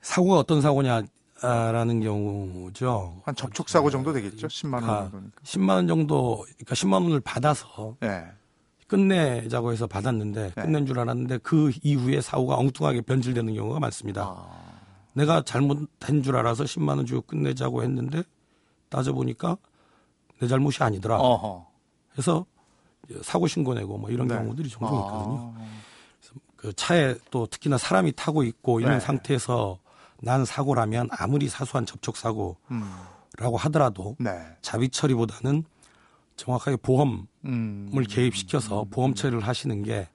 사고가 0.00 0.38
어떤 0.38 0.60
사고냐라는 0.60 2.00
경우죠. 2.00 3.20
한 3.24 3.34
접촉 3.36 3.68
사고 3.68 3.88
정도 3.90 4.12
되겠죠? 4.12 4.48
10만 4.48 4.74
원 4.74 4.84
아, 4.90 5.02
정도니까. 5.02 5.40
10만 5.44 5.68
원 5.70 5.86
정도, 5.86 6.38
그러니까 6.38 6.74
10만 6.74 6.94
원을 7.04 7.20
받아서 7.20 7.96
예. 8.02 8.24
끝내자고 8.88 9.72
해서 9.72 9.86
받았는데 9.86 10.52
네. 10.54 10.62
끝낸 10.62 10.84
줄 10.86 10.98
알았는데 10.98 11.38
그 11.38 11.70
이후에 11.82 12.20
사고가 12.20 12.56
엉뚱하게 12.56 13.02
변질되는 13.02 13.54
경우가 13.54 13.78
많습니다. 13.80 14.24
아. 14.24 14.62
내가 15.14 15.42
잘못한 15.42 16.22
줄 16.22 16.36
알아서 16.36 16.64
10만 16.64 16.96
원 16.96 17.06
주고 17.06 17.22
끝내자고 17.22 17.82
했는데 17.84 18.22
따져 18.88 19.12
보니까 19.12 19.56
내 20.40 20.48
잘못이 20.48 20.82
아니더라. 20.82 21.18
어허. 21.18 21.66
해서 22.18 22.44
사고 23.22 23.46
신고 23.46 23.74
내고 23.74 23.98
뭐 23.98 24.10
이런 24.10 24.28
네. 24.28 24.36
경우들이 24.36 24.68
종종 24.68 24.98
있거든요. 24.98 25.54
아. 25.56 25.82
그 26.56 26.72
차에 26.74 27.16
또 27.30 27.46
특히나 27.46 27.76
사람이 27.76 28.12
타고 28.12 28.44
있고 28.44 28.78
이런 28.78 28.94
네. 28.94 29.00
상태에서 29.00 29.80
난 30.20 30.44
사고라면 30.44 31.08
아무리 31.10 31.48
사소한 31.48 31.84
접촉 31.84 32.16
사고라고 32.16 32.56
음. 32.70 32.82
하더라도 33.56 34.14
네. 34.20 34.30
자비 34.60 34.88
처리보다는 34.88 35.64
정확하게 36.36 36.76
보험을 36.76 37.24
음. 37.46 38.04
개입시켜서 38.08 38.86
보험 38.90 39.14
처리를 39.14 39.40
하시는 39.40 39.82
게 39.82 40.08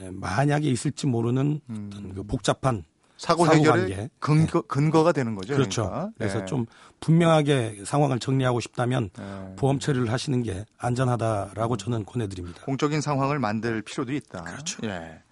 에, 0.00 0.10
만약에 0.10 0.70
있을지 0.70 1.08
모르는 1.08 1.60
음. 1.68 1.90
어떤 1.92 2.14
그 2.14 2.22
복잡한 2.22 2.84
사고 3.16 3.44
사고 3.44 3.56
해결의. 3.56 4.10
근거 4.18 4.60
근거가 4.62 5.12
되는 5.12 5.34
거죠. 5.34 5.54
그렇죠. 5.54 5.84
그러니까. 5.86 6.12
그래서 6.18 6.40
예. 6.42 6.44
좀 6.44 6.66
분명하게 7.00 7.82
상황을 7.84 8.18
정리하고 8.18 8.60
싶다면 8.60 9.10
예. 9.18 9.56
보험 9.56 9.78
처리를 9.78 10.12
하시는 10.12 10.42
게 10.42 10.64
안전하다라고 10.78 11.76
저는 11.76 12.04
권해드립니다. 12.04 12.62
공적인 12.64 13.00
상황을 13.00 13.38
만들 13.38 13.82
필요도 13.82 14.12
있다. 14.12 14.42
그렇죠. 14.44 14.86
예. 14.86 15.22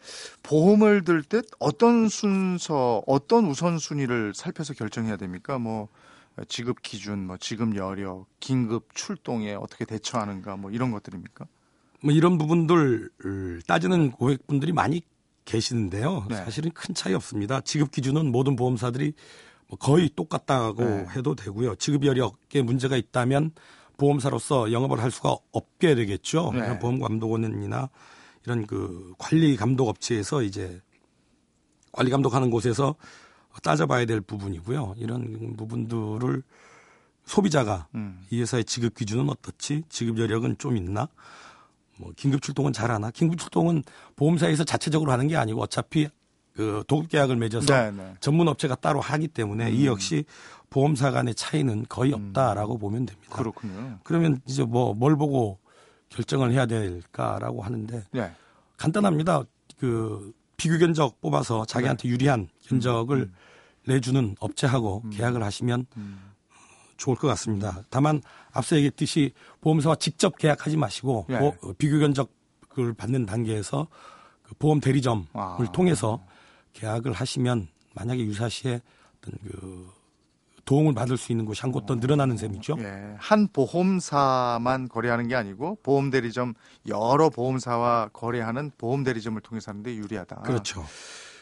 보험을 0.43 1.05
들 1.05 1.23
때 1.23 1.43
어떤 1.59 2.09
순서, 2.09 3.03
어떤 3.07 3.47
우선순위를 3.47 4.35
살펴서 4.35 4.75
결정해야 4.75 5.17
됩니까? 5.17 5.59
뭐 5.59 5.89
지급 6.49 6.83
기준, 6.83 7.27
뭐 7.27 7.37
지급 7.39 7.77
여력, 7.77 8.27
긴급 8.41 8.95
출동에 8.95 9.55
어떻게 9.55 9.85
대처하는가, 9.85 10.57
뭐 10.57 10.71
이런 10.71 10.91
것들입니까? 10.91 11.47
뭐 12.03 12.13
이런 12.13 12.37
부분들 12.37 13.63
따지는 13.67 14.11
고객분들이 14.11 14.73
많이 14.73 15.01
계시는데요. 15.45 16.27
네. 16.29 16.37
사실은 16.37 16.71
큰 16.73 16.95
차이 16.95 17.15
없습니다. 17.15 17.61
지급 17.61 17.91
기준은 17.91 18.31
모든 18.33 18.57
보험사들이 18.57 19.13
뭐 19.69 19.79
거의 19.79 20.11
똑같다고 20.15 20.85
네. 20.85 21.07
해도 21.17 21.35
되고요. 21.35 21.77
지급 21.77 22.05
여력에 22.05 22.63
문제가 22.63 22.97
있다면 22.97 23.53
보험사로서 23.97 24.73
영업을 24.73 25.03
할 25.03 25.11
수가 25.11 25.37
없게 25.53 25.95
되겠죠. 25.95 26.53
네. 26.53 26.79
보험감독원이나 26.79 27.89
이런 28.45 28.67
그 28.67 29.15
관리 29.19 29.57
감독 29.57 29.89
업체에서 29.89 30.43
이제 30.43 30.81
관리 31.93 32.11
감독하는 32.11 32.51
곳에서 32.51 32.97
따져봐야 33.63 34.05
될 34.05 34.21
부분이고요. 34.21 34.97
이런 34.99 35.57
부분들을 35.57 36.43
소비자가 37.25 37.89
음. 37.95 38.21
이 38.31 38.41
회사의 38.41 38.65
지급 38.65 38.95
기준은 38.95 39.31
어떻지? 39.31 39.83
지급 39.89 40.19
여력은 40.19 40.59
좀 40.59 40.77
있나? 40.77 41.09
뭐 41.99 42.13
긴급 42.17 42.43
출동은 42.43 42.73
잘하나? 42.73 43.11
긴급 43.11 43.39
출동은 43.39 43.83
보험사에서 44.17 44.65
자체적으로 44.65 45.13
하는 45.13 45.29
게 45.29 45.37
아니고 45.37 45.63
어차피 45.63 46.09
그 46.53 46.85
도급 46.87 47.09
계약을 47.09 47.37
맺어서 47.37 47.67
네, 47.67 47.91
네. 47.91 48.15
전문 48.21 48.47
업체가 48.49 48.77
따로 48.77 49.01
하기 49.01 49.29
때문에 49.29 49.73
이 49.73 49.87
역시 49.87 50.25
보험사 50.71 51.11
간의 51.11 51.35
차이는 51.35 51.87
거의 51.89 52.13
없다라고 52.13 52.79
보면 52.79 53.07
됩니다. 53.07 53.37
그렇군요. 53.37 53.99
그러면 54.05 54.41
이제 54.47 54.63
뭐 54.65 54.95
뭘 54.95 55.17
보고 55.17 55.59
결정을 56.11 56.53
해야 56.53 56.67
될까라고 56.67 57.63
하는데 57.63 58.05
예. 58.15 58.33
간단합니다. 58.77 59.43
그 59.79 60.33
비교 60.57 60.79
견적 60.79 61.21
뽑아서 61.21 61.65
자기한테 61.65 62.09
유리한 62.09 62.49
견적을 62.63 63.31
내주는 63.87 64.37
업체하고 64.39 65.03
계약을 65.11 65.43
하시면 65.43 65.87
좋을 66.97 67.17
것 67.17 67.27
같습니다. 67.29 67.83
다만 67.91 68.23
앞서 68.53 68.77
얘기했듯이 68.77 69.33
보험사와 69.61 69.97
직접 69.97 70.37
계약하지 70.39 70.77
마시고 70.77 71.27
예. 71.31 71.39
보- 71.39 71.73
비교 71.75 71.99
견적을 71.99 72.95
받는 72.97 73.27
단계에서 73.27 73.89
그 74.43 74.55
보험 74.59 74.81
대리점을 74.81 75.25
아. 75.33 75.59
통해서 75.73 76.25
계약을 76.75 77.13
하시면 77.13 77.69
만약에 77.95 78.25
유사시에 78.25 78.81
어떤 79.19 79.35
그 79.45 79.89
도움을 80.65 80.95
받을 80.95 81.17
수 81.19 81.31
있는 81.33 81.45
곳이 81.45 81.61
한 81.61 81.73
곳 81.73 81.85
더 81.87 81.95
늘어나는 81.97 82.37
셈이죠. 82.39 82.77
예. 82.79 83.15
한 83.19 83.49
보험사만 83.49 84.89
거래하는 84.89 85.29
게 85.29 85.35
아니고 85.35 85.79
보험 85.83 86.11
대리점 86.11 86.55
여러 86.89 87.29
보험사와 87.29 88.09
거래하는 88.13 88.71
보험 88.79 89.05
대리점을 89.05 89.41
통해서 89.43 89.71
하는데 89.71 89.95
유리하다. 89.95 90.37
그렇죠. 90.43 90.85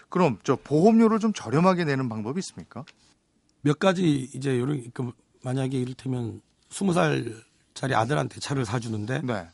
그럼 0.09 0.39
저 0.43 0.57
보험료를 0.57 1.19
좀 1.21 1.33
저렴하게 1.33 1.85
내는 1.85 2.09
방법이 2.09 2.39
있습니까? 2.41 2.85
몇 3.63 3.79
가지 3.79 4.29
이제 4.35 4.59
요런 4.59 4.91
그 4.93 5.13
만약에 5.43 5.79
이를테면 5.79 6.41
스무 6.71 6.93
살짜리 6.93 7.95
아들한테 7.95 8.41
차를 8.41 8.65
사주는데 8.65 9.23
네. 9.23 9.47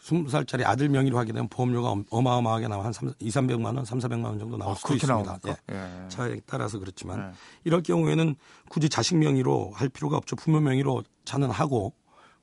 스무 0.00 0.28
살짜리 0.30 0.64
아들 0.64 0.88
명의로 0.88 1.18
하게 1.18 1.32
되면 1.32 1.48
보험료가 1.48 1.90
엄- 1.90 2.04
어마어마하게 2.10 2.68
나와 2.68 2.84
한 2.84 2.92
3, 2.92 3.12
2, 3.18 3.28
300만 3.28 3.74
원, 3.76 3.84
3, 3.84 3.98
400만 3.98 4.24
원 4.24 4.38
정도 4.38 4.56
나올 4.56 4.72
아, 4.72 4.74
수도 4.76 4.88
그렇게 4.88 5.04
있습니다. 5.04 5.38
예. 5.48 5.74
예. 5.74 6.08
차에 6.08 6.40
따라서 6.46 6.78
그렇지만 6.78 7.18
네. 7.30 7.36
이럴 7.64 7.82
경우에는 7.82 8.36
굳이 8.68 8.88
자식 8.88 9.16
명의로 9.16 9.72
할 9.74 9.88
필요가 9.88 10.16
없죠. 10.16 10.36
부모 10.36 10.60
명의로 10.60 11.02
차는 11.24 11.50
하고 11.50 11.92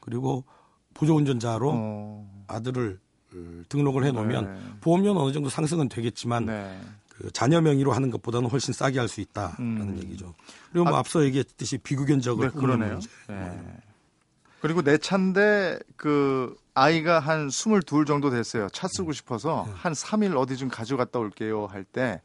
그리고 0.01 0.43
보조 0.93 1.15
운전자로 1.15 1.71
어. 1.73 2.43
아들을 2.47 2.99
어, 3.34 3.63
등록을 3.69 4.03
해 4.03 4.12
놓으면 4.12 4.53
네. 4.53 4.60
보험료는 4.82 5.19
어느 5.21 5.32
정도 5.32 5.49
상승은 5.49 5.88
되겠지만 5.89 6.45
네. 6.45 6.79
그 7.17 7.32
자녀 7.32 7.62
명의로 7.62 7.91
하는 7.93 8.10
것보다는 8.12 8.49
훨씬 8.49 8.73
싸게 8.73 8.97
할 8.99 9.08
수 9.08 9.21
있다라는 9.21 9.58
음. 9.60 9.99
얘기죠. 10.04 10.34
그리고 10.71 10.86
뭐 10.89 10.97
앞서 10.97 11.23
얘기했듯이 11.23 11.78
비교 11.78 12.06
견적을 12.06 12.52
네, 12.52 12.60
그러네요. 12.60 12.91
문제. 12.93 13.10
예. 13.30 13.60
그리고 14.62 14.82
내 14.82 14.97
차인데 14.97 15.80
그 15.97 16.56
아이가 16.73 17.21
한22 17.21 18.08
정도 18.08 18.30
됐어요. 18.30 18.67
차 18.69 18.88
쓰고 18.88 19.12
싶어서 19.12 19.65
네. 19.67 19.73
한 19.76 19.93
3일 19.93 20.36
어디 20.38 20.58
좀 20.58 20.69
가져갔다 20.69 21.19
올게요 21.19 21.65
할 21.67 21.84
때 21.84 22.21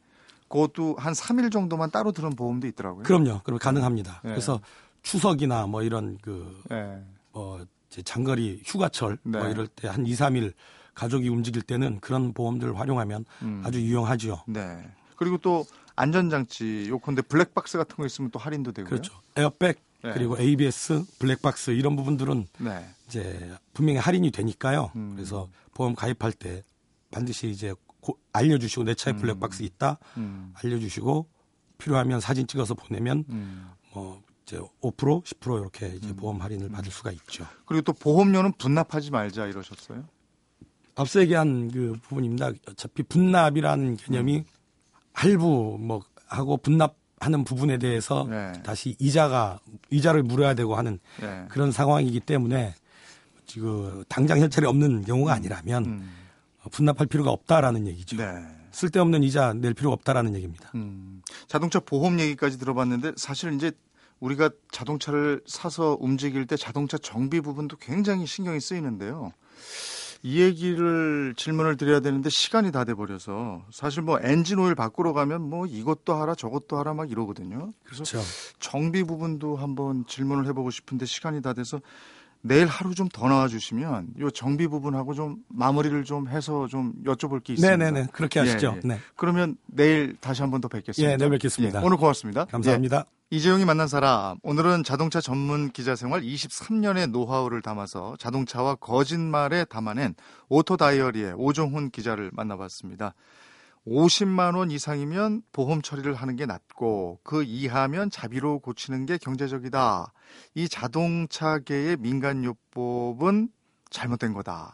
그것도 0.47 0.95
한 0.97 1.13
3일 1.13 1.51
정도만 1.51 1.91
따로 1.91 2.11
들은 2.11 2.31
보험도 2.31 2.65
있더라고요. 2.67 3.03
그럼요. 3.03 3.41
그럼 3.43 3.59
가능합니다. 3.59 4.21
네. 4.23 4.31
그래서 4.31 4.59
추석이나 5.03 5.67
뭐 5.67 5.83
이런 5.83 6.17
그 6.21 6.59
예. 6.71 6.97
어, 7.33 7.59
이제 7.91 8.01
장거리 8.01 8.61
휴가철 8.65 9.17
뭐 9.23 9.43
네. 9.43 9.51
이럴 9.51 9.67
때 9.67 9.87
한 9.87 10.07
2, 10.07 10.13
3일 10.13 10.53
가족이 10.99 11.29
움직일 11.29 11.61
때는 11.61 12.01
그런 12.01 12.33
보험들을 12.33 12.77
활용하면 12.77 13.23
음. 13.43 13.63
아주 13.65 13.79
유용하죠. 13.81 14.43
네. 14.47 14.85
그리고 15.15 15.37
또 15.37 15.65
안전장치 15.95 16.87
요컨대 16.89 17.21
블랙박스 17.23 17.77
같은 17.77 17.95
거 17.95 18.05
있으면 18.05 18.31
또 18.31 18.39
할인도 18.39 18.73
되고요. 18.73 18.89
그렇죠. 18.89 19.13
에어백 19.37 19.81
네. 20.03 20.11
그리고 20.13 20.37
ABS, 20.37 21.05
블랙박스 21.19 21.71
이런 21.71 21.95
부분들은 21.95 22.47
네. 22.59 22.85
이제 23.07 23.49
분명히 23.73 23.99
할인이 23.99 24.29
되니까요. 24.31 24.91
음. 24.97 25.13
그래서 25.15 25.47
보험 25.73 25.95
가입할 25.95 26.33
때 26.33 26.63
반드시 27.11 27.49
이제 27.49 27.73
고- 28.01 28.17
알려주시고 28.33 28.83
내 28.83 28.93
차에 28.93 29.13
블랙박스 29.15 29.63
있다 29.63 29.99
음. 30.17 30.53
알려주시고 30.61 31.27
필요하면 31.77 32.19
사진 32.19 32.45
찍어서 32.45 32.73
보내면 32.73 33.23
음. 33.29 33.69
뭐 33.93 34.21
이제 34.45 34.57
5% 34.81 35.23
10% 35.23 35.59
이렇게 35.61 35.87
이제 35.95 36.13
보험 36.13 36.41
할인을 36.41 36.69
받을 36.69 36.91
수가 36.91 37.11
있죠. 37.11 37.45
그리고 37.65 37.83
또 37.83 37.93
보험료는 37.93 38.53
분납하지 38.57 39.11
말자 39.11 39.45
이러셨어요. 39.47 40.03
앞서 40.99 41.21
얘기한 41.21 41.71
그 41.71 41.97
부분입니다. 42.01 42.51
어차피 42.67 43.03
분납이라는 43.03 43.95
개념이 43.95 44.43
할부 45.13 45.77
뭐 45.79 46.01
하고 46.27 46.57
분납하는 46.57 47.45
부분에 47.45 47.77
대해서 47.77 48.27
네. 48.29 48.51
다시 48.63 48.95
이자가 48.99 49.59
이자를 49.89 50.23
물어야 50.23 50.55
되고 50.55 50.75
하는 50.75 50.99
네. 51.21 51.45
그런 51.49 51.71
상황이기 51.71 52.19
때문에 52.19 52.75
지금 53.45 54.03
당장 54.09 54.39
혈차이 54.39 54.65
없는 54.65 55.05
경우가 55.05 55.33
아니라면 55.33 55.85
음. 55.85 56.11
분납할 56.69 57.07
필요가 57.07 57.31
없다라는 57.31 57.87
얘기죠. 57.87 58.17
네. 58.17 58.25
쓸데없는 58.71 59.23
이자 59.23 59.53
낼 59.53 59.73
필요가 59.73 59.93
없다라는 59.93 60.35
얘기입니다. 60.35 60.69
음, 60.75 61.23
자동차 61.47 61.79
보험 61.79 62.19
얘기까지 62.19 62.59
들어봤는데 62.59 63.13
사실 63.15 63.53
이제 63.53 63.71
우리가 64.19 64.51
자동차를 64.71 65.41
사서 65.47 65.97
움직일 65.99 66.45
때 66.45 66.57
자동차 66.57 66.97
정비 66.97 67.39
부분도 67.39 67.77
굉장히 67.77 68.27
신경이 68.27 68.59
쓰이는데요. 68.59 69.31
이 70.21 70.41
얘기를 70.41 71.33
질문을 71.37 71.77
드려야 71.77 72.01
되는데 72.01 72.29
시간이 72.29 72.71
다 72.71 72.83
돼 72.83 72.93
버려서 72.93 73.63
사실 73.71 74.01
뭐 74.03 74.19
엔진 74.21 74.59
오일 74.59 74.75
바꾸러 74.75 75.13
가면 75.13 75.41
뭐 75.41 75.65
이것도 75.65 76.13
하라 76.13 76.35
저것도 76.35 76.77
하라 76.77 76.93
막 76.93 77.09
이러거든요. 77.09 77.71
그래서 77.83 78.03
그렇죠. 78.03 78.21
정비 78.59 79.03
부분도 79.03 79.55
한번 79.55 80.05
질문을 80.07 80.45
해보고 80.47 80.71
싶은데 80.71 81.05
시간이 81.05 81.41
다 81.41 81.53
돼서 81.53 81.79
내일 82.41 82.67
하루 82.67 82.95
좀 82.95 83.09
더 83.11 83.27
나와 83.27 83.47
주시면 83.47 84.13
이 84.17 84.29
정비 84.33 84.67
부분하고 84.67 85.13
좀 85.13 85.37
마무리를 85.49 86.03
좀 86.03 86.27
해서 86.29 86.67
좀 86.67 86.93
여쭤볼 87.05 87.43
게 87.43 87.53
있습니다. 87.53 87.77
네네네 87.77 88.07
그렇게 88.13 88.39
하시죠. 88.39 88.73
예, 88.75 88.77
예. 88.77 88.87
네. 88.87 88.99
그러면 89.15 89.57
내일 89.65 90.15
다시 90.21 90.41
한번 90.41 90.61
더 90.61 90.67
뵙겠습니다. 90.67 91.11
예, 91.11 91.17
내일 91.17 91.31
뵙겠습니다. 91.31 91.81
예, 91.81 91.85
오늘 91.85 91.97
고맙습니다. 91.97 92.45
감사합니다. 92.45 93.05
예, 93.31 93.35
이재용이 93.37 93.65
만난 93.65 93.87
사람. 93.87 94.37
오늘은 94.41 94.83
자동차 94.83 95.21
전문 95.21 95.71
기자 95.71 95.95
생활 95.95 96.21
23년의 96.21 97.11
노하우를 97.11 97.61
담아서 97.61 98.15
자동차와 98.19 98.75
거짓말에 98.75 99.65
담아낸 99.65 100.15
오토 100.47 100.77
다이어리의 100.77 101.33
오종훈 101.35 101.91
기자를 101.91 102.31
만나봤습니다. 102.33 103.13
50만 103.89 104.55
원 104.55 104.71
이상이면 104.71 105.41
보험 105.51 105.81
처리를 105.81 106.13
하는 106.13 106.35
게 106.35 106.45
낫고 106.45 107.19
그 107.23 107.43
이하면 107.43 108.09
자비로 108.09 108.59
고치는 108.59 109.05
게 109.05 109.17
경제적이다. 109.17 110.13
이 110.55 110.69
자동차계의 110.69 111.97
민간요법은 111.97 113.49
잘못된 113.89 114.33
거다. 114.33 114.71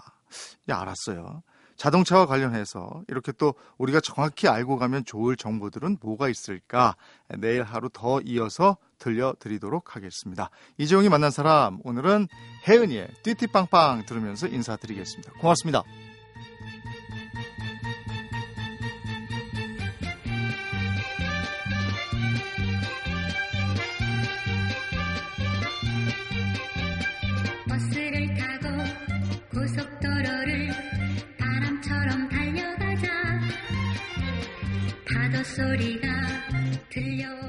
예, 0.69 0.73
알았어요. 0.73 1.43
자동차와 1.77 2.25
관련해서 2.25 3.03
이렇게 3.09 3.31
또 3.33 3.53
우리가 3.77 3.99
정확히 3.99 4.47
알고 4.47 4.77
가면 4.77 5.03
좋을 5.05 5.35
정보들은 5.35 5.97
뭐가 6.01 6.29
있을까? 6.29 6.95
내일 7.37 7.63
하루 7.63 7.89
더 7.91 8.21
이어서 8.21 8.77
들려드리도록 8.97 9.95
하겠습니다. 9.95 10.49
이재용이 10.77 11.09
만난 11.09 11.31
사람, 11.31 11.79
오늘은 11.83 12.27
혜은이의 12.67 13.09
띠띠빵빵 13.23 14.05
들으면서 14.05 14.47
인사드리겠습니다. 14.47 15.33
고맙습니다. 15.33 15.83
소리가 35.55 36.09
들려. 36.89 37.44